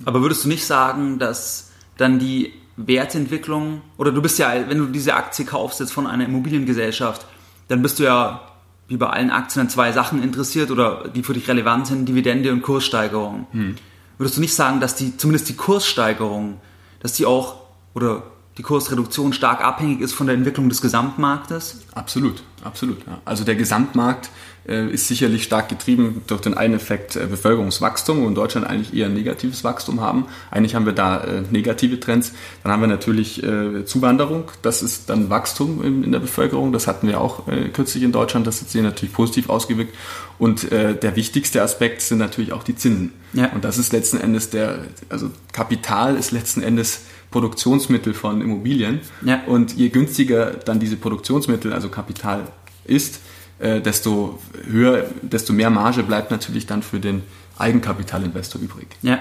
Aber 0.05 0.21
würdest 0.21 0.45
du 0.45 0.47
nicht 0.47 0.65
sagen, 0.65 1.19
dass 1.19 1.71
dann 1.97 2.19
die 2.19 2.53
Wertentwicklung, 2.77 3.81
oder 3.97 4.11
du 4.11 4.21
bist 4.21 4.39
ja, 4.39 4.53
wenn 4.67 4.77
du 4.77 4.85
diese 4.85 5.15
Aktie 5.15 5.45
kaufst 5.45 5.79
jetzt 5.79 5.91
von 5.91 6.07
einer 6.07 6.25
Immobiliengesellschaft, 6.25 7.25
dann 7.67 7.81
bist 7.81 7.99
du 7.99 8.03
ja 8.03 8.41
wie 8.87 8.97
bei 8.97 9.07
allen 9.07 9.29
Aktien 9.29 9.61
an 9.61 9.69
zwei 9.69 9.91
Sachen 9.91 10.23
interessiert 10.23 10.71
oder 10.71 11.07
die 11.07 11.21
für 11.21 11.33
dich 11.33 11.47
relevant 11.47 11.87
sind, 11.87 12.09
Dividende 12.09 12.51
und 12.51 12.63
Kurssteigerung. 12.63 13.45
Hm. 13.51 13.75
Würdest 14.17 14.37
du 14.37 14.41
nicht 14.41 14.55
sagen, 14.55 14.79
dass 14.79 14.95
die, 14.95 15.15
zumindest 15.15 15.47
die 15.47 15.55
Kurssteigerung, 15.55 16.59
dass 16.99 17.13
die 17.13 17.25
auch, 17.25 17.61
oder 17.93 18.23
die 18.59 18.63
Kursreduktion 18.63 19.31
stark 19.31 19.63
abhängig 19.63 20.01
ist 20.01 20.11
von 20.11 20.27
der 20.27 20.35
Entwicklung 20.35 20.67
des 20.67 20.81
Gesamtmarktes? 20.81 21.77
Absolut, 21.95 22.43
absolut. 22.61 22.99
Ja. 23.07 23.21
Also 23.23 23.45
der 23.45 23.55
Gesamtmarkt 23.55 24.29
äh, 24.67 24.89
ist 24.89 25.07
sicherlich 25.07 25.43
stark 25.43 25.69
getrieben 25.69 26.21
durch 26.27 26.41
den 26.41 26.55
einen 26.55 26.73
Effekt 26.73 27.15
äh, 27.15 27.25
Bevölkerungswachstum, 27.25 28.21
wo 28.21 28.27
in 28.27 28.35
Deutschland 28.35 28.67
eigentlich 28.67 28.93
eher 28.93 29.05
ein 29.05 29.13
negatives 29.13 29.63
Wachstum 29.63 30.01
haben. 30.01 30.25
Eigentlich 30.51 30.75
haben 30.75 30.85
wir 30.85 30.91
da 30.91 31.21
äh, 31.21 31.43
negative 31.49 32.01
Trends. 32.01 32.33
Dann 32.61 32.73
haben 32.73 32.81
wir 32.81 32.87
natürlich 32.87 33.41
Zuwanderung, 33.85 34.51
das 34.61 34.83
ist 34.83 35.09
dann 35.09 35.29
Wachstum 35.29 35.81
in, 35.81 36.11
der 36.11 36.19
Bevölkerung. 36.19 36.73
Das 36.73 36.87
hatten 36.87 37.07
wir 37.07 37.21
auch 37.21 37.43
kürzlich 37.73 38.03
in 38.03 38.11
Deutschland, 38.11 38.45
das 38.45 38.59
hat 38.59 38.69
sich 38.69 38.81
natürlich 38.81 39.13
positiv 39.13 39.49
ausgewirkt. 39.49 39.95
Und 40.37 40.71
der 40.71 41.15
wichtigste 41.15 41.61
Aspekt 41.61 42.01
sind 42.01 42.17
natürlich 42.17 42.51
auch 42.51 42.63
die 42.63 42.75
Zinsen. 42.75 43.13
Ja. 43.33 43.51
Und 43.53 43.63
das 43.63 43.77
ist 43.77 43.93
letzten 43.93 44.19
Endes 44.19 44.49
der, 44.49 44.79
also 45.07 45.29
Kapital 45.53 46.15
ist 46.15 46.31
letzten 46.31 46.61
Endes 46.61 47.01
Produktionsmittel 47.31 48.13
von 48.13 48.41
Immobilien. 48.41 49.01
Ja. 49.23 49.43
Und 49.45 49.75
je 49.75 49.89
günstiger 49.89 50.51
dann 50.51 50.79
diese 50.79 50.97
Produktionsmittel, 50.97 51.73
also 51.73 51.89
Kapital 51.89 52.47
ist, 52.85 53.21
äh, 53.59 53.81
desto 53.81 54.39
höher, 54.67 55.05
desto 55.21 55.53
mehr 55.53 55.69
Marge 55.69 56.03
bleibt 56.03 56.31
natürlich 56.31 56.65
dann 56.65 56.81
für 56.81 56.99
den 56.99 57.23
Eigenkapitalinvestor 57.57 58.61
übrig. 58.61 58.87
Ja. 59.01 59.19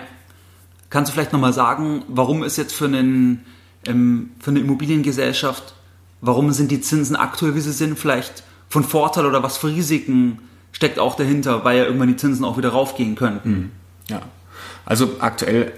Kannst 0.91 1.11
du 1.11 1.15
vielleicht 1.15 1.33
nochmal 1.33 1.53
sagen, 1.53 2.03
warum 2.09 2.43
ist 2.43 2.57
jetzt 2.57 2.75
für, 2.75 2.87
einen, 2.87 3.45
ähm, 3.85 4.31
für 4.41 4.51
eine 4.53 4.61
Immobiliengesellschaft, 4.61 5.75
warum 6.23 6.51
sind 6.53 6.71
die 6.71 6.81
Zinsen 6.81 7.15
aktuell, 7.15 7.55
wie 7.55 7.61
sie 7.61 7.73
sind, 7.73 7.99
vielleicht 7.99 8.43
von 8.71 8.85
Vorteil 8.85 9.27
oder 9.27 9.43
was 9.43 9.59
für 9.59 9.69
Risiken 9.69 10.39
steckt 10.73 10.99
auch 10.99 11.17
dahinter, 11.17 11.65
weil 11.65 11.79
ja 11.79 11.85
irgendwann 11.85 12.09
die 12.09 12.17
Zinsen 12.17 12.45
auch 12.45 12.57
wieder 12.57 12.71
raufgehen 12.71 13.17
könnten? 13.17 13.51
Mhm. 13.51 13.71
Ja, 14.09 14.23
also 14.87 15.17
aktuell 15.19 15.73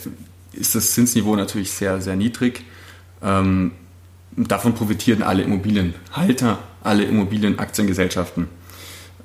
ist 0.52 0.74
das 0.74 0.92
Zinsniveau 0.92 1.36
natürlich 1.36 1.70
sehr, 1.70 2.00
sehr 2.00 2.16
niedrig. 2.16 2.64
Ähm, 3.22 3.72
davon 4.36 4.74
profitieren 4.74 5.22
alle 5.22 5.42
Immobilienhalter, 5.42 6.58
alle 6.82 7.04
Immobilienaktiengesellschaften. 7.04 8.48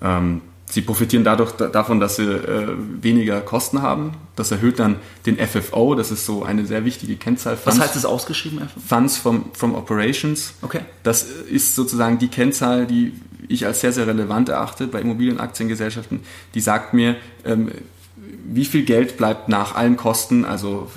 Ähm, 0.02 0.42
sie 0.70 0.82
profitieren 0.82 1.24
dadurch 1.24 1.52
davon, 1.54 2.00
dass 2.00 2.18
sie 2.18 2.24
äh, 2.24 2.76
weniger 3.02 3.42
Kosten 3.42 3.82
haben. 3.82 4.14
Das 4.36 4.52
erhöht 4.52 4.80
dann 4.80 4.98
den 5.26 5.38
FFO, 5.38 5.96
das 5.96 6.12
ist 6.12 6.26
so 6.26 6.44
eine 6.44 6.66
sehr 6.66 6.86
wichtige 6.86 7.16
Kennzahl. 7.16 7.56
Funds, 7.56 7.78
Was 7.78 7.84
heißt 7.86 7.96
das 7.96 8.06
ausgeschrieben? 8.06 8.60
FFO? 8.60 8.80
Funds 8.88 9.18
from, 9.18 9.46
from 9.54 9.76
Operations. 9.76 10.54
Okay. 10.62 10.82
Das 11.04 11.24
ist 11.24 11.76
sozusagen 11.76 12.20
die 12.20 12.28
Kennzahl, 12.28 12.86
die 12.88 13.14
ich 13.48 13.66
als 13.66 13.82
sehr, 13.82 13.94
sehr 13.94 14.08
relevant 14.08 14.50
erachte 14.50 14.88
bei 14.88 15.02
Immobilienaktiengesellschaften. 15.02 16.22
Die 16.56 16.62
sagt 16.62 16.94
mir, 16.94 17.16
ähm, 17.46 17.70
wie 18.48 18.66
viel 18.66 18.84
Geld 18.84 19.18
bleibt 19.18 19.50
nach 19.50 19.76
allen 19.76 19.98
Kosten, 19.98 20.46
also 20.46 20.90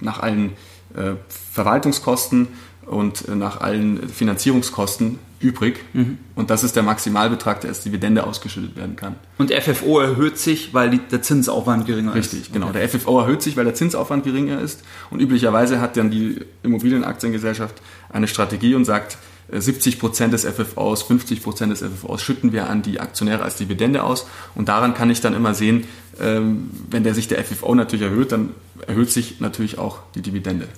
nach 0.00 0.20
allen 0.20 0.52
äh, 0.94 1.12
Verwaltungskosten 1.52 2.48
und 2.86 3.28
nach 3.34 3.60
allen 3.60 4.08
Finanzierungskosten 4.08 5.18
übrig. 5.40 5.80
Mhm. 5.92 6.18
Und 6.34 6.50
das 6.50 6.64
ist 6.64 6.76
der 6.76 6.82
Maximalbetrag, 6.82 7.60
der 7.60 7.70
als 7.70 7.82
Dividende 7.82 8.24
ausgeschüttet 8.26 8.76
werden 8.76 8.96
kann. 8.96 9.16
Und 9.38 9.50
der 9.50 9.60
FFO 9.60 10.00
erhöht 10.00 10.38
sich, 10.38 10.72
weil 10.72 10.90
die, 10.90 10.98
der 10.98 11.22
Zinsaufwand 11.22 11.86
geringer 11.86 12.14
Richtig, 12.14 12.32
ist. 12.32 12.38
Richtig, 12.38 12.52
genau. 12.54 12.68
Okay. 12.68 12.78
Der 12.78 12.88
FFO 12.88 13.20
erhöht 13.20 13.42
sich, 13.42 13.56
weil 13.56 13.64
der 13.64 13.74
Zinsaufwand 13.74 14.24
geringer 14.24 14.60
ist. 14.60 14.82
Und 15.10 15.20
üblicherweise 15.20 15.80
hat 15.80 15.96
dann 15.96 16.10
die 16.10 16.40
Immobilienaktiengesellschaft 16.62 17.74
eine 18.10 18.28
Strategie 18.28 18.74
und 18.74 18.84
sagt, 18.84 19.18
70 19.50 19.98
Prozent 19.98 20.32
des 20.32 20.44
FFOs, 20.44 21.02
50 21.02 21.42
Prozent 21.42 21.72
des 21.72 21.80
FFOs 21.80 22.22
schütten 22.22 22.52
wir 22.52 22.68
an 22.68 22.82
die 22.82 23.00
Aktionäre 23.00 23.42
als 23.42 23.56
Dividende 23.56 24.02
aus. 24.02 24.26
Und 24.54 24.68
daran 24.68 24.94
kann 24.94 25.10
ich 25.10 25.20
dann 25.20 25.34
immer 25.34 25.54
sehen, 25.54 25.84
ähm, 26.20 26.70
wenn 26.90 27.04
der 27.04 27.14
sich 27.14 27.28
der 27.28 27.44
FFO 27.44 27.74
natürlich 27.74 28.04
erhöht, 28.04 28.32
dann 28.32 28.50
erhöht 28.86 29.10
sich 29.10 29.40
natürlich 29.40 29.78
auch 29.78 29.98
die 30.14 30.22
Dividende. 30.22 30.68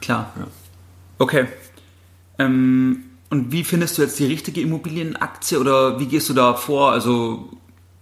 Klar. 0.00 0.32
Ja. 0.38 0.46
Okay. 1.18 1.46
Ähm, 2.38 3.04
und 3.30 3.52
wie 3.52 3.64
findest 3.64 3.98
du 3.98 4.02
jetzt 4.02 4.18
die 4.18 4.26
richtige 4.26 4.60
Immobilienaktie 4.60 5.58
oder 5.58 5.98
wie 6.00 6.06
gehst 6.06 6.28
du 6.28 6.34
da 6.34 6.54
vor? 6.54 6.92
Also 6.92 7.50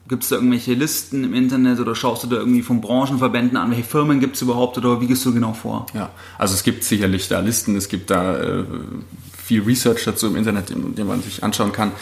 gibt 0.08 0.24
es 0.24 0.28
da 0.28 0.36
irgendwelche 0.36 0.74
Listen 0.74 1.24
im 1.24 1.34
Internet 1.34 1.80
oder 1.80 1.94
schaust 1.94 2.24
du 2.24 2.26
da 2.26 2.36
irgendwie 2.36 2.62
von 2.62 2.80
Branchenverbänden 2.80 3.56
an, 3.56 3.70
welche 3.70 3.84
Firmen 3.84 4.20
gibt 4.20 4.36
es 4.36 4.42
überhaupt 4.42 4.76
oder 4.76 5.00
wie 5.00 5.06
gehst 5.06 5.24
du 5.24 5.32
genau 5.32 5.52
vor? 5.52 5.86
Ja, 5.94 6.10
also 6.38 6.54
es 6.54 6.64
gibt 6.64 6.84
sicherlich 6.84 7.28
da 7.28 7.40
Listen, 7.40 7.76
es 7.76 7.88
gibt 7.88 8.10
da 8.10 8.36
äh, 8.36 8.64
viel 9.52 9.62
Research 9.62 10.04
dazu 10.04 10.26
im 10.28 10.36
Internet, 10.36 10.70
den 10.70 11.06
man 11.06 11.22
sich 11.22 11.42
anschauen 11.42 11.72
kann. 11.72 11.92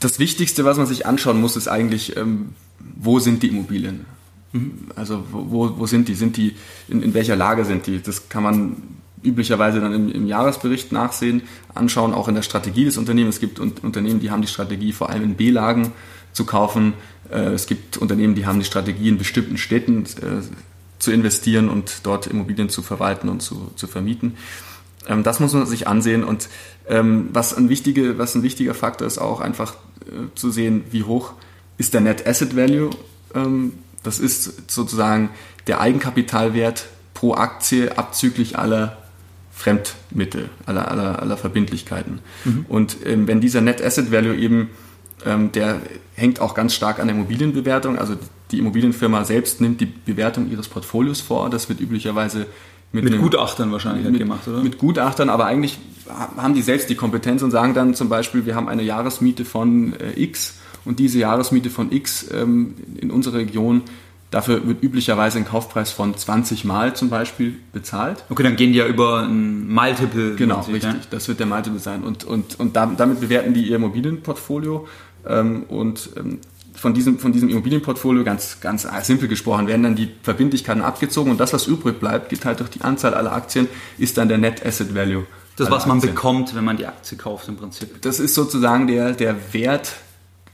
Das 0.00 0.18
Wichtigste, 0.18 0.64
was 0.64 0.76
man 0.76 0.86
sich 0.86 1.06
anschauen 1.06 1.40
muss, 1.40 1.56
ist 1.56 1.68
eigentlich, 1.68 2.16
ähm, 2.16 2.50
wo 2.78 3.18
sind 3.18 3.42
die 3.42 3.48
Immobilien? 3.48 4.04
Mhm. 4.52 4.88
Also 4.94 5.24
wo, 5.30 5.78
wo 5.78 5.86
sind 5.86 6.08
die? 6.08 6.14
Sind 6.14 6.36
die 6.36 6.54
in, 6.88 7.02
in 7.02 7.14
welcher 7.14 7.36
Lage 7.36 7.64
sind 7.64 7.86
die? 7.86 8.00
Das 8.00 8.28
kann 8.28 8.42
man 8.42 8.76
üblicherweise 9.22 9.80
dann 9.80 9.94
im, 9.94 10.12
im, 10.12 10.26
Jahresbericht 10.26 10.92
nachsehen, 10.92 11.42
anschauen, 11.74 12.14
auch 12.14 12.28
in 12.28 12.36
der 12.36 12.42
Strategie 12.42 12.84
des 12.84 12.98
Unternehmens. 12.98 13.36
Es 13.36 13.40
gibt 13.40 13.58
Unternehmen, 13.58 14.20
die 14.20 14.30
haben 14.30 14.42
die 14.42 14.48
Strategie, 14.48 14.92
vor 14.92 15.10
allem 15.10 15.24
in 15.24 15.34
B-Lagen 15.34 15.92
zu 16.32 16.44
kaufen. 16.44 16.94
Äh, 17.30 17.54
es 17.54 17.66
gibt 17.66 17.96
Unternehmen, 17.96 18.34
die 18.34 18.46
haben 18.46 18.60
die 18.60 18.66
Strategie, 18.66 19.08
in 19.08 19.18
bestimmten 19.18 19.56
Städten 19.56 20.04
äh, 20.04 20.42
zu 20.98 21.10
investieren 21.12 21.68
und 21.68 22.00
dort 22.04 22.26
Immobilien 22.26 22.68
zu 22.68 22.82
verwalten 22.82 23.28
und 23.28 23.40
zu, 23.40 23.72
zu 23.74 23.86
vermieten. 23.86 24.34
Ähm, 25.06 25.22
das 25.22 25.40
muss 25.40 25.52
man 25.52 25.66
sich 25.66 25.86
ansehen 25.86 26.24
und 26.24 26.48
ähm, 26.88 27.28
was, 27.32 27.54
ein 27.54 27.68
wichtige, 27.68 28.18
was 28.18 28.34
ein 28.34 28.42
wichtiger 28.42 28.74
Faktor 28.74 29.06
ist, 29.06 29.18
auch 29.18 29.40
einfach 29.40 29.74
äh, 30.06 30.34
zu 30.34 30.50
sehen, 30.50 30.84
wie 30.90 31.04
hoch 31.04 31.34
ist 31.76 31.94
der 31.94 32.00
Net 32.00 32.26
Asset 32.26 32.56
Value. 32.56 32.90
Ähm, 33.34 33.74
das 34.02 34.18
ist 34.18 34.70
sozusagen 34.70 35.30
der 35.66 35.80
Eigenkapitalwert 35.80 36.86
pro 37.14 37.34
Aktie 37.34 37.96
abzüglich 37.96 38.58
aller 38.58 38.96
Fremdmittel, 39.52 40.50
aller, 40.66 40.88
aller, 40.88 41.20
aller 41.20 41.36
Verbindlichkeiten. 41.36 42.20
Mhm. 42.44 42.66
Und 42.68 42.96
ähm, 43.04 43.26
wenn 43.26 43.40
dieser 43.40 43.60
Net 43.60 43.82
Asset 43.82 44.12
Value 44.12 44.36
eben, 44.36 44.70
ähm, 45.26 45.50
der 45.50 45.80
hängt 46.14 46.40
auch 46.40 46.54
ganz 46.54 46.74
stark 46.74 47.00
an 47.00 47.08
der 47.08 47.16
Immobilienbewertung, 47.16 47.98
also 47.98 48.14
die 48.52 48.60
Immobilienfirma 48.60 49.24
selbst 49.24 49.60
nimmt 49.60 49.80
die 49.80 49.86
Bewertung 49.86 50.48
ihres 50.50 50.68
Portfolios 50.68 51.20
vor, 51.20 51.50
das 51.50 51.68
wird 51.68 51.80
üblicherweise 51.80 52.46
mit, 52.92 53.04
mit 53.04 53.18
Gutachtern 53.18 53.70
wahrscheinlich 53.72 54.08
mit, 54.08 54.18
gemacht, 54.18 54.46
oder? 54.48 54.62
Mit 54.62 54.78
Gutachtern, 54.78 55.28
aber 55.28 55.46
eigentlich 55.46 55.78
haben 56.36 56.54
die 56.54 56.62
selbst 56.62 56.88
die 56.88 56.94
Kompetenz 56.94 57.42
und 57.42 57.50
sagen 57.50 57.74
dann 57.74 57.94
zum 57.94 58.08
Beispiel, 58.08 58.46
wir 58.46 58.54
haben 58.54 58.68
eine 58.68 58.82
Jahresmiete 58.82 59.44
von 59.44 59.92
äh, 59.94 60.20
X 60.22 60.58
und 60.84 60.98
diese 60.98 61.18
Jahresmiete 61.18 61.68
von 61.68 61.92
X 61.92 62.28
ähm, 62.32 62.74
in 62.98 63.10
unserer 63.10 63.38
Region 63.38 63.82
Dafür 64.30 64.66
wird 64.66 64.82
üblicherweise 64.82 65.38
ein 65.38 65.46
Kaufpreis 65.46 65.90
von 65.90 66.14
20 66.14 66.66
Mal 66.66 66.94
zum 66.94 67.08
Beispiel 67.08 67.56
bezahlt. 67.72 68.24
Okay, 68.28 68.42
dann 68.42 68.56
gehen 68.56 68.72
die 68.72 68.78
ja 68.78 68.86
über 68.86 69.22
ein 69.22 69.72
Multiple. 69.72 70.34
Genau, 70.34 70.60
richtig. 70.60 70.82
Ja? 70.82 70.96
Das 71.10 71.28
wird 71.28 71.40
der 71.40 71.46
Multiple 71.46 71.78
sein. 71.78 72.02
Und, 72.02 72.24
und, 72.24 72.60
und 72.60 72.76
damit 72.76 73.20
bewerten 73.20 73.54
die 73.54 73.68
ihr 73.68 73.76
Immobilienportfolio. 73.76 74.86
Ähm, 75.26 75.62
und 75.68 76.10
ähm, 76.18 76.40
von 76.78 76.94
diesem, 76.94 77.18
von 77.18 77.32
diesem 77.32 77.48
Immobilienportfolio, 77.48 78.24
ganz, 78.24 78.60
ganz 78.60 78.86
simpel 79.02 79.28
gesprochen, 79.28 79.66
werden 79.66 79.82
dann 79.82 79.96
die 79.96 80.10
Verbindlichkeiten 80.22 80.82
abgezogen 80.82 81.30
und 81.30 81.38
das, 81.38 81.52
was 81.52 81.66
übrig 81.66 81.98
bleibt, 82.00 82.28
geteilt 82.28 82.60
durch 82.60 82.70
die 82.70 82.82
Anzahl 82.82 83.14
aller 83.14 83.32
Aktien, 83.32 83.68
ist 83.98 84.16
dann 84.16 84.28
der 84.28 84.38
Net 84.38 84.64
Asset 84.64 84.94
Value. 84.94 85.26
Das, 85.56 85.70
was 85.70 85.86
man 85.86 85.96
Aktien. 85.96 86.14
bekommt, 86.14 86.54
wenn 86.54 86.64
man 86.64 86.76
die 86.76 86.86
Aktie 86.86 87.18
kauft 87.18 87.48
im 87.48 87.56
Prinzip. 87.56 88.00
Das 88.02 88.20
ist 88.20 88.34
sozusagen 88.34 88.86
der, 88.86 89.12
der 89.12 89.52
Wert 89.52 89.92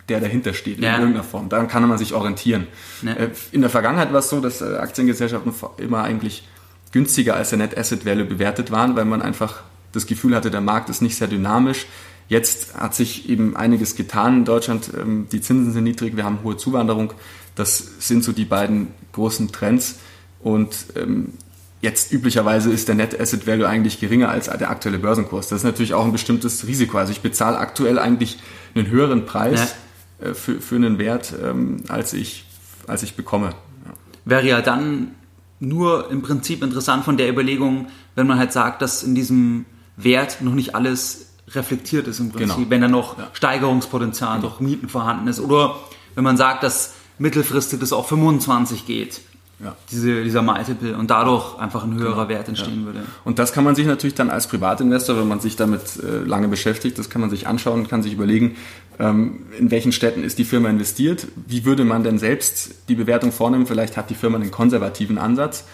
der 0.09 0.21
dahinter 0.21 0.53
steht, 0.53 0.81
ja. 0.81 0.95
in 0.95 1.01
irgendeiner 1.01 1.25
Form. 1.25 1.49
Daran 1.49 1.69
kann 1.69 1.87
man 1.89 1.99
sich 1.99 2.13
orientieren. 2.13 2.67
Ja. 3.03 3.13
Äh, 3.13 3.31
in 3.53 3.63
der 3.63 3.71
Vergangenheit 3.71 4.13
war 4.13 4.19
es 4.19 4.29
so, 4.29 4.41
dass 4.41 4.61
äh, 4.61 4.77
Aktiengesellschaften 4.77 5.55
immer 5.79 6.03
eigentlich 6.03 6.47
günstiger 6.93 7.37
als 7.37 7.51
der 7.51 7.59
Net 7.59 7.77
Asset 7.77 8.05
Value 8.05 8.25
bewertet 8.25 8.71
waren, 8.71 8.97
weil 8.97 9.05
man 9.05 9.23
einfach 9.23 9.63
das 9.93 10.07
Gefühl 10.07 10.35
hatte, 10.35 10.51
der 10.51 10.61
Markt 10.61 10.91
ist 10.91 11.01
nicht 11.01 11.17
sehr 11.17 11.29
dynamisch. 11.29 11.87
Jetzt 12.29 12.75
hat 12.75 12.95
sich 12.95 13.29
eben 13.29 13.57
einiges 13.57 13.97
getan 13.97 14.39
in 14.39 14.45
Deutschland. 14.45 14.91
Ähm, 14.99 15.27
die 15.31 15.41
Zinsen 15.41 15.73
sind 15.73 15.85
niedrig, 15.85 16.17
wir 16.17 16.25
haben 16.25 16.39
hohe 16.43 16.57
Zuwanderung. 16.57 17.13
Das 17.55 17.79
sind 18.01 18.25
so 18.25 18.33
die 18.33 18.45
beiden 18.45 18.89
großen 19.13 19.53
Trends. 19.53 19.97
Und 20.41 20.87
ähm, 20.97 21.35
jetzt 21.81 22.13
üblicherweise 22.13 22.73
ist 22.73 22.89
der 22.89 22.95
Net 22.95 23.19
Asset 23.19 23.47
Value 23.47 23.69
eigentlich 23.69 24.01
geringer 24.01 24.31
als 24.31 24.47
der 24.47 24.71
aktuelle 24.71 24.99
Börsenkurs. 24.99 25.49
Das 25.49 25.59
ist 25.59 25.65
natürlich 25.65 25.95
auch 25.95 26.05
ein 26.05 26.13
bestimmtes 26.13 26.67
Risiko. 26.67 26.99
Also 26.99 27.13
ich 27.13 27.21
bezahle 27.21 27.59
aktuell 27.59 27.99
eigentlich 27.99 28.39
einen 28.75 28.89
höheren 28.89 29.27
Preis 29.27 29.75
ja. 30.21 30.29
Äh, 30.31 30.35
für, 30.35 30.61
für 30.61 30.77
einen 30.77 30.99
Wert, 30.99 31.35
ähm, 31.43 31.83
als, 31.89 32.13
ich, 32.13 32.47
als 32.87 33.03
ich 33.03 33.15
bekomme. 33.15 33.49
Ja. 33.49 33.93
Wäre 34.25 34.47
ja 34.47 34.63
dann 34.63 35.13
nur 35.61 36.11
im 36.11 36.23
Prinzip 36.23 36.63
interessant 36.63 37.05
von 37.05 37.17
der 37.17 37.29
Überlegung, 37.29 37.89
wenn 38.15 38.27
man 38.27 38.39
halt 38.39 38.53
sagt, 38.53 38.83
dass 38.83 39.03
in 39.03 39.15
diesem 39.15 39.67
Wert 39.97 40.41
noch 40.41 40.55
nicht 40.55 40.75
alles 40.75 41.34
reflektiert 41.49 42.07
ist 42.09 42.21
im 42.21 42.31
Prinzip, 42.31 42.57
genau. 42.57 42.71
wenn 42.71 42.81
da 42.81 42.89
noch 42.89 43.19
ja. 43.19 43.29
Steigerungspotenzial 43.33 44.37
genau. 44.37 44.49
durch 44.49 44.61
Mieten 44.61 44.89
vorhanden 44.89 45.29
ist. 45.29 45.41
Oder 45.41 45.77
wenn 46.15 46.25
man 46.25 46.37
sagt, 46.37 46.63
dass 46.63 46.95
mittelfristig 47.19 47.81
das 47.81 47.93
auf 47.93 48.09
25 48.09 48.87
geht. 48.87 49.21
Ja. 49.61 49.77
Diese, 49.93 50.25
dieser 50.25 50.43
Multiple 50.43 50.97
und 50.97 51.11
dadurch 51.11 51.57
einfach 51.59 51.85
ein 51.85 51.95
höherer 51.95 52.27
genau. 52.27 52.29
Wert 52.29 52.49
entstehen 52.49 52.81
ja. 52.81 52.87
würde. 52.87 53.03
Und 53.25 53.39
das 53.39 53.53
kann 53.53 53.63
man 53.63 53.77
sich 53.77 53.87
natürlich 53.87 54.15
dann 54.15 54.29
als 54.29 54.49
Privatinvestor, 54.49 55.17
wenn 55.17 55.29
man 55.29 55.39
sich 55.39 55.55
damit 55.55 55.81
äh, 56.03 56.25
lange 56.25 56.49
beschäftigt, 56.49 56.99
das 56.99 57.09
kann 57.09 57.21
man 57.21 57.31
sich 57.31 57.47
anschauen 57.47 57.81
und 57.81 57.89
kann 57.89 58.03
sich 58.03 58.13
überlegen, 58.13 58.57
ähm, 58.99 59.47
in 59.57 59.71
welchen 59.71 59.93
Städten 59.93 60.25
ist 60.25 60.39
die 60.39 60.45
Firma 60.45 60.69
investiert, 60.71 61.29
wie 61.47 61.65
würde 61.65 61.85
man 61.85 62.03
denn 62.03 62.19
selbst 62.19 62.89
die 62.89 62.97
Bewertung 62.97 63.31
vornehmen, 63.31 63.67
vielleicht 63.67 63.97
hat 63.97 64.11
die 64.11 64.15
Firma 64.15 64.39
einen 64.39 64.51
konservativen 64.51 65.19
Ansatz 65.19 65.65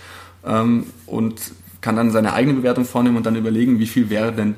ähm, 0.45 0.87
und 1.07 1.41
kann 1.81 1.97
dann 1.97 2.11
seine 2.11 2.35
eigene 2.35 2.59
Bewertung 2.59 2.85
vornehmen 2.85 3.17
und 3.17 3.25
dann 3.25 3.35
überlegen, 3.35 3.79
wie 3.79 3.87
viel 3.87 4.11
wäre 4.11 4.33
denn 4.33 4.57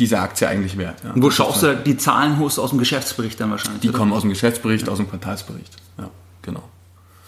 diese 0.00 0.18
Aktie 0.18 0.48
eigentlich 0.48 0.76
wert. 0.78 1.04
Ja. 1.04 1.12
Und 1.12 1.22
wo 1.22 1.30
schaust 1.30 1.62
du 1.62 1.76
die 1.76 1.96
Zahlen 1.96 2.38
holst 2.38 2.58
aus 2.58 2.70
dem 2.70 2.78
Geschäftsbericht 2.78 3.38
dann 3.38 3.50
wahrscheinlich? 3.50 3.82
Die 3.82 3.90
oder? 3.90 3.98
kommen 3.98 4.12
aus 4.12 4.22
dem 4.22 4.30
Geschäftsbericht, 4.30 4.86
ja. 4.86 4.92
aus 4.92 4.98
dem 4.98 5.08
Quartalsbericht. 5.08 5.76
Ja, 5.98 6.10
genau. 6.42 6.64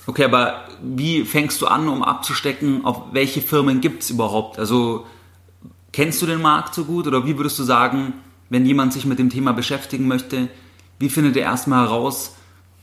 Okay, 0.06 0.24
aber 0.24 0.64
wie 0.82 1.24
fängst 1.24 1.60
du 1.62 1.66
an, 1.66 1.86
um 1.88 2.02
abzustecken, 2.02 2.84
auf 2.84 3.12
welche 3.12 3.40
Firmen 3.40 3.80
gibt 3.80 4.02
es 4.02 4.10
überhaupt? 4.10 4.58
Also 4.58 5.06
kennst 5.92 6.20
du 6.22 6.26
den 6.26 6.42
Markt 6.42 6.74
so 6.74 6.84
gut 6.84 7.06
oder 7.06 7.24
wie 7.26 7.36
würdest 7.36 7.58
du 7.58 7.62
sagen, 7.62 8.14
wenn 8.50 8.66
jemand 8.66 8.92
sich 8.92 9.04
mit 9.04 9.18
dem 9.18 9.30
Thema 9.30 9.52
beschäftigen 9.52 10.08
möchte, 10.08 10.48
wie 10.98 11.08
findet 11.08 11.36
er 11.36 11.42
erstmal 11.42 11.86
heraus, 11.86 12.34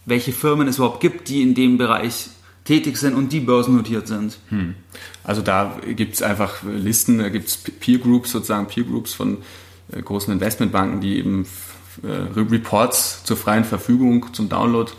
welche 0.06 0.32
Firmen 0.32 0.68
es 0.68 0.78
überhaupt 0.78 1.02
gibt, 1.02 1.28
die 1.28 1.42
in 1.42 1.56
dem 1.56 1.78
Bereich 1.78 2.30
tätig 2.64 2.98
sind 2.98 3.16
und 3.16 3.34
die 3.34 3.40
börsennotiert 3.40 4.08
sind? 4.08 4.38
Hm. 4.50 4.76
Also 5.24 5.42
da 5.42 5.78
gibt 5.86 6.16
es 6.16 6.22
einfach 6.22 6.64
Listen, 6.64 7.20
da 7.20 7.30
gibt 7.30 7.48
es 7.48 7.58
Peer 7.58 8.00
Groups, 8.00 8.32
sozusagen 8.32 8.68
Peer 8.68 8.84
Groups 8.84 9.14
von 9.14 9.38
großen 9.92 10.34
Investmentbanken, 10.34 11.02
die 11.02 11.18
eben 11.18 11.46
äh, 12.04 12.40
Reports 12.40 13.24
zur 13.24 13.38
freien 13.38 13.64
Verfügung 13.64 14.34
zum 14.34 14.50
Download 14.50 14.92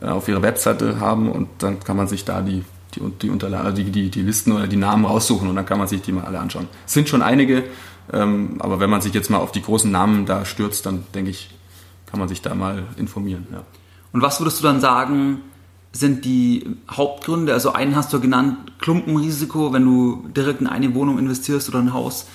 äh, 0.00 0.06
auf 0.06 0.28
ihrer 0.28 0.42
Webseite 0.42 1.00
haben 1.00 1.30
und 1.30 1.48
dann 1.58 1.80
kann 1.80 1.96
man 1.96 2.08
sich 2.08 2.24
da 2.24 2.40
die, 2.40 2.64
die, 2.94 3.00
die, 3.22 3.30
Unterlagen, 3.30 3.74
die, 3.74 3.90
die, 3.90 4.10
die 4.10 4.22
Listen 4.22 4.52
oder 4.52 4.66
die 4.66 4.76
Namen 4.76 5.04
raussuchen 5.04 5.48
und 5.48 5.56
dann 5.56 5.66
kann 5.66 5.78
man 5.78 5.88
sich 5.88 6.02
die 6.02 6.12
mal 6.12 6.24
alle 6.24 6.38
anschauen. 6.38 6.68
Es 6.86 6.92
sind 6.92 7.08
schon 7.08 7.22
einige, 7.22 7.64
ähm, 8.12 8.56
aber 8.60 8.80
wenn 8.80 8.90
man 8.90 9.00
sich 9.00 9.12
jetzt 9.14 9.30
mal 9.30 9.38
auf 9.38 9.52
die 9.52 9.62
großen 9.62 9.90
Namen 9.90 10.26
da 10.26 10.44
stürzt, 10.44 10.86
dann 10.86 11.04
denke 11.14 11.30
ich, 11.30 11.50
kann 12.06 12.20
man 12.20 12.28
sich 12.28 12.42
da 12.42 12.54
mal 12.54 12.84
informieren. 12.96 13.46
Ja. 13.52 13.62
Und 14.12 14.22
was 14.22 14.40
würdest 14.40 14.60
du 14.60 14.64
dann 14.64 14.80
sagen, 14.80 15.40
sind 15.92 16.24
die 16.24 16.76
Hauptgründe? 16.90 17.52
Also 17.52 17.72
einen 17.72 17.96
hast 17.96 18.12
du 18.12 18.20
genannt, 18.20 18.56
Klumpenrisiko, 18.80 19.72
wenn 19.72 19.84
du 19.84 20.28
direkt 20.28 20.60
in 20.60 20.66
eine 20.66 20.94
Wohnung 20.94 21.18
investierst 21.18 21.68
oder 21.68 21.80
ein 21.80 21.92
Haus. 21.92 22.26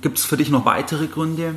Gibt 0.00 0.18
es 0.18 0.24
für 0.24 0.36
dich 0.36 0.50
noch 0.50 0.64
weitere 0.64 1.06
Gründe? 1.06 1.56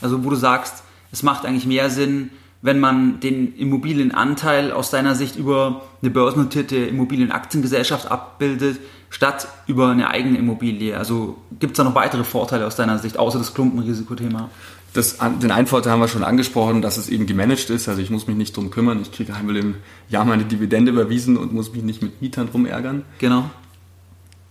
Also 0.00 0.24
wo 0.24 0.30
du 0.30 0.36
sagst, 0.36 0.82
es 1.12 1.22
macht 1.22 1.44
eigentlich 1.44 1.66
mehr 1.66 1.90
Sinn, 1.90 2.30
wenn 2.60 2.80
man 2.80 3.20
den 3.20 3.54
Immobilienanteil 3.54 4.72
aus 4.72 4.90
deiner 4.90 5.14
Sicht 5.14 5.36
über 5.36 5.82
eine 6.02 6.10
börsennotierte 6.10 6.76
Immobilienaktiengesellschaft 6.76 8.10
abbildet, 8.10 8.80
statt 9.10 9.48
über 9.66 9.88
eine 9.88 10.10
eigene 10.10 10.38
Immobilie? 10.38 10.96
Also 10.96 11.36
gibt 11.58 11.72
es 11.72 11.76
da 11.76 11.84
noch 11.84 11.94
weitere 11.94 12.24
Vorteile 12.24 12.66
aus 12.66 12.76
deiner 12.76 12.98
Sicht, 12.98 13.18
außer 13.18 13.38
das 13.38 13.54
Klumpenrisikothema? 13.54 14.50
Das, 14.94 15.18
den 15.18 15.50
einen 15.50 15.66
Vorteil 15.66 15.92
haben 15.92 16.00
wir 16.00 16.08
schon 16.08 16.24
angesprochen, 16.24 16.82
dass 16.82 16.96
es 16.96 17.08
eben 17.08 17.26
gemanagt 17.26 17.70
ist. 17.70 17.88
Also 17.88 18.00
ich 18.00 18.10
muss 18.10 18.26
mich 18.26 18.36
nicht 18.36 18.56
drum 18.56 18.70
kümmern. 18.70 19.00
Ich 19.02 19.12
kriege 19.12 19.34
einmal 19.34 19.56
im 19.56 19.74
Jahr 20.08 20.24
meine 20.24 20.44
Dividende 20.44 20.90
überwiesen 20.90 21.36
und 21.36 21.52
muss 21.52 21.72
mich 21.72 21.82
nicht 21.82 22.02
mit 22.02 22.22
Mietern 22.22 22.48
rumärgern. 22.48 23.04
Genau. 23.18 23.50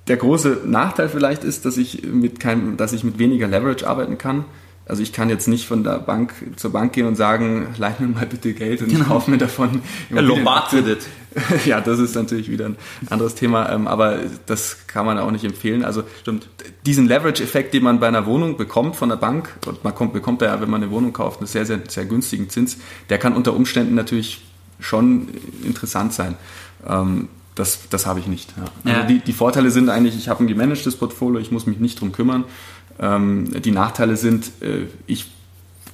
Der 0.07 0.17
große 0.17 0.61
Nachteil 0.65 1.09
vielleicht 1.09 1.43
ist, 1.43 1.65
dass 1.65 1.77
ich 1.77 2.03
mit 2.03 2.39
keinem, 2.39 2.77
dass 2.77 2.93
ich 2.93 3.03
mit 3.03 3.19
weniger 3.19 3.47
Leverage 3.47 3.87
arbeiten 3.87 4.17
kann. 4.17 4.45
Also 4.85 5.03
ich 5.03 5.11
kann 5.11 5.29
jetzt 5.29 5.49
nicht 5.49 5.67
von 5.67 5.83
der 5.83 5.99
Bank 5.99 6.33
zur 6.55 6.71
Bank 6.71 6.93
gehen 6.93 7.07
und 7.07 7.15
sagen, 7.15 7.67
leih 7.77 7.93
mir 7.99 8.07
mal 8.07 8.25
bitte 8.25 8.53
Geld 8.53 8.81
und 8.81 8.87
genau. 8.87 9.01
ich 9.01 9.07
kaufe 9.07 9.31
mir 9.31 9.37
davon. 9.37 9.81
Ja, 10.09 10.21
Lombard-Kredit. 10.21 10.99
ja, 11.65 11.81
das 11.81 11.99
ist 11.99 12.15
natürlich 12.15 12.49
wieder 12.49 12.67
ein 12.67 12.77
anderes 13.09 13.35
Thema, 13.35 13.69
ähm, 13.69 13.85
aber 13.87 14.19
das 14.45 14.87
kann 14.87 15.05
man 15.05 15.19
auch 15.19 15.29
nicht 15.31 15.43
empfehlen. 15.43 15.83
Also 15.83 16.03
stimmt, 16.21 16.47
diesen 16.85 17.05
Leverage-Effekt, 17.07 17.73
den 17.73 17.83
man 17.83 17.99
bei 17.99 18.07
einer 18.07 18.25
Wohnung 18.25 18.55
bekommt 18.55 18.95
von 18.95 19.09
der 19.09 19.17
Bank, 19.17 19.49
und 19.65 19.83
man 19.83 19.93
kommt, 19.93 20.13
bekommt 20.13 20.41
ja, 20.41 20.61
wenn 20.61 20.69
man 20.69 20.81
eine 20.81 20.91
Wohnung 20.91 21.11
kauft, 21.11 21.39
einen 21.39 21.47
sehr, 21.47 21.65
sehr, 21.65 21.81
sehr 21.87 22.05
günstigen 22.05 22.49
Zins, 22.49 22.77
der 23.09 23.17
kann 23.17 23.35
unter 23.35 23.53
Umständen 23.53 23.95
natürlich 23.95 24.45
schon 24.79 25.27
interessant 25.63 26.13
sein. 26.13 26.35
Das, 27.57 27.89
das 27.89 28.05
habe 28.05 28.19
ich 28.19 28.27
nicht. 28.27 28.53
Ja. 28.55 28.65
Also 28.85 28.99
ja. 29.01 29.07
die, 29.07 29.19
die 29.19 29.33
Vorteile 29.33 29.71
sind 29.71 29.89
eigentlich, 29.89 30.15
ich 30.15 30.29
habe 30.29 30.43
ein 30.43 30.47
gemanagtes 30.47 30.95
Portfolio, 30.95 31.39
ich 31.41 31.51
muss 31.51 31.65
mich 31.65 31.79
nicht 31.79 31.99
drum 31.99 32.11
kümmern. 32.11 32.45
Ähm, 32.99 33.51
die 33.61 33.71
Nachteile 33.71 34.15
sind, 34.15 34.51
äh, 34.61 34.85
ich 35.07 35.25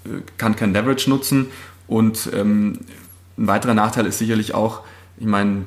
äh, 0.05 0.21
kann 0.37 0.57
kein 0.57 0.73
Leverage 0.73 1.09
nutzen 1.09 1.47
und 1.87 2.29
ähm, 2.33 2.79
ein 3.37 3.47
weiterer 3.47 3.73
Nachteil 3.73 4.05
ist 4.05 4.17
sicherlich 4.17 4.53
auch, 4.53 4.81
ich 5.17 5.25
meine, 5.25 5.63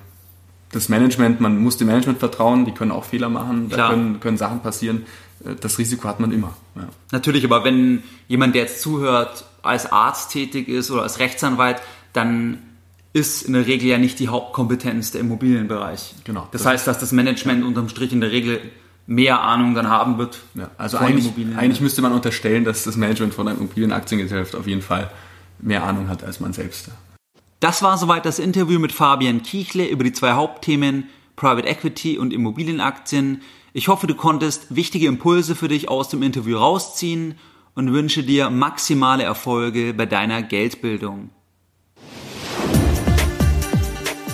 das 0.70 0.90
Management, 0.90 1.40
man 1.40 1.58
muss 1.58 1.78
dem 1.78 1.86
Management 1.86 2.18
vertrauen, 2.18 2.66
die 2.66 2.72
können 2.72 2.90
auch 2.92 3.04
Fehler 3.04 3.30
machen, 3.30 3.70
Klar. 3.70 3.88
da 3.88 3.94
können, 3.94 4.20
können 4.20 4.36
Sachen 4.36 4.60
passieren. 4.60 5.06
Äh, 5.44 5.54
das 5.58 5.78
Risiko 5.78 6.06
hat 6.08 6.20
man 6.20 6.30
immer. 6.30 6.54
Ja. 6.74 6.88
Natürlich, 7.10 7.44
aber 7.44 7.64
wenn 7.64 8.02
jemand, 8.28 8.54
der 8.54 8.62
jetzt 8.62 8.82
zuhört, 8.82 9.46
als 9.62 9.90
Arzt 9.90 10.30
tätig 10.30 10.68
ist 10.68 10.90
oder 10.90 11.02
als 11.02 11.18
Rechtsanwalt, 11.20 11.80
dann 12.12 12.58
ist 13.16 13.40
in 13.42 13.54
der 13.54 13.66
Regel 13.66 13.88
ja 13.88 13.96
nicht 13.96 14.18
die 14.18 14.28
Hauptkompetenz 14.28 15.10
der 15.10 15.22
Immobilienbereich. 15.22 16.16
Genau. 16.24 16.48
Das, 16.52 16.62
das 16.62 16.70
heißt, 16.70 16.86
dass 16.86 16.98
das 16.98 17.12
Management 17.12 17.64
unterm 17.64 17.88
Strich 17.88 18.12
in 18.12 18.20
der 18.20 18.30
Regel 18.30 18.60
mehr 19.06 19.40
Ahnung 19.40 19.74
dann 19.74 19.88
haben 19.88 20.18
wird. 20.18 20.40
Ja, 20.54 20.70
also 20.76 20.98
eigentlich, 20.98 21.32
eigentlich 21.56 21.80
müsste 21.80 22.02
man 22.02 22.12
unterstellen, 22.12 22.64
dass 22.64 22.84
das 22.84 22.96
Management 22.96 23.32
von 23.32 23.48
einer 23.48 23.56
Immobilienaktiengesellschaft 23.56 24.54
auf 24.54 24.66
jeden 24.66 24.82
Fall 24.82 25.10
mehr 25.58 25.84
Ahnung 25.84 26.08
hat 26.10 26.24
als 26.24 26.40
man 26.40 26.52
selbst. 26.52 26.90
Das 27.60 27.82
war 27.82 27.96
soweit 27.96 28.26
das 28.26 28.38
Interview 28.38 28.78
mit 28.78 28.92
Fabian 28.92 29.42
Kiechle 29.42 29.86
über 29.86 30.04
die 30.04 30.12
zwei 30.12 30.32
Hauptthemen 30.32 31.04
Private 31.36 31.66
Equity 31.66 32.18
und 32.18 32.34
Immobilienaktien. 32.34 33.40
Ich 33.72 33.88
hoffe, 33.88 34.06
du 34.06 34.14
konntest 34.14 34.76
wichtige 34.76 35.06
Impulse 35.06 35.54
für 35.54 35.68
dich 35.68 35.88
aus 35.88 36.10
dem 36.10 36.22
Interview 36.22 36.58
rausziehen 36.58 37.36
und 37.74 37.94
wünsche 37.94 38.22
dir 38.22 38.50
maximale 38.50 39.22
Erfolge 39.22 39.94
bei 39.94 40.04
deiner 40.04 40.42
Geldbildung. 40.42 41.30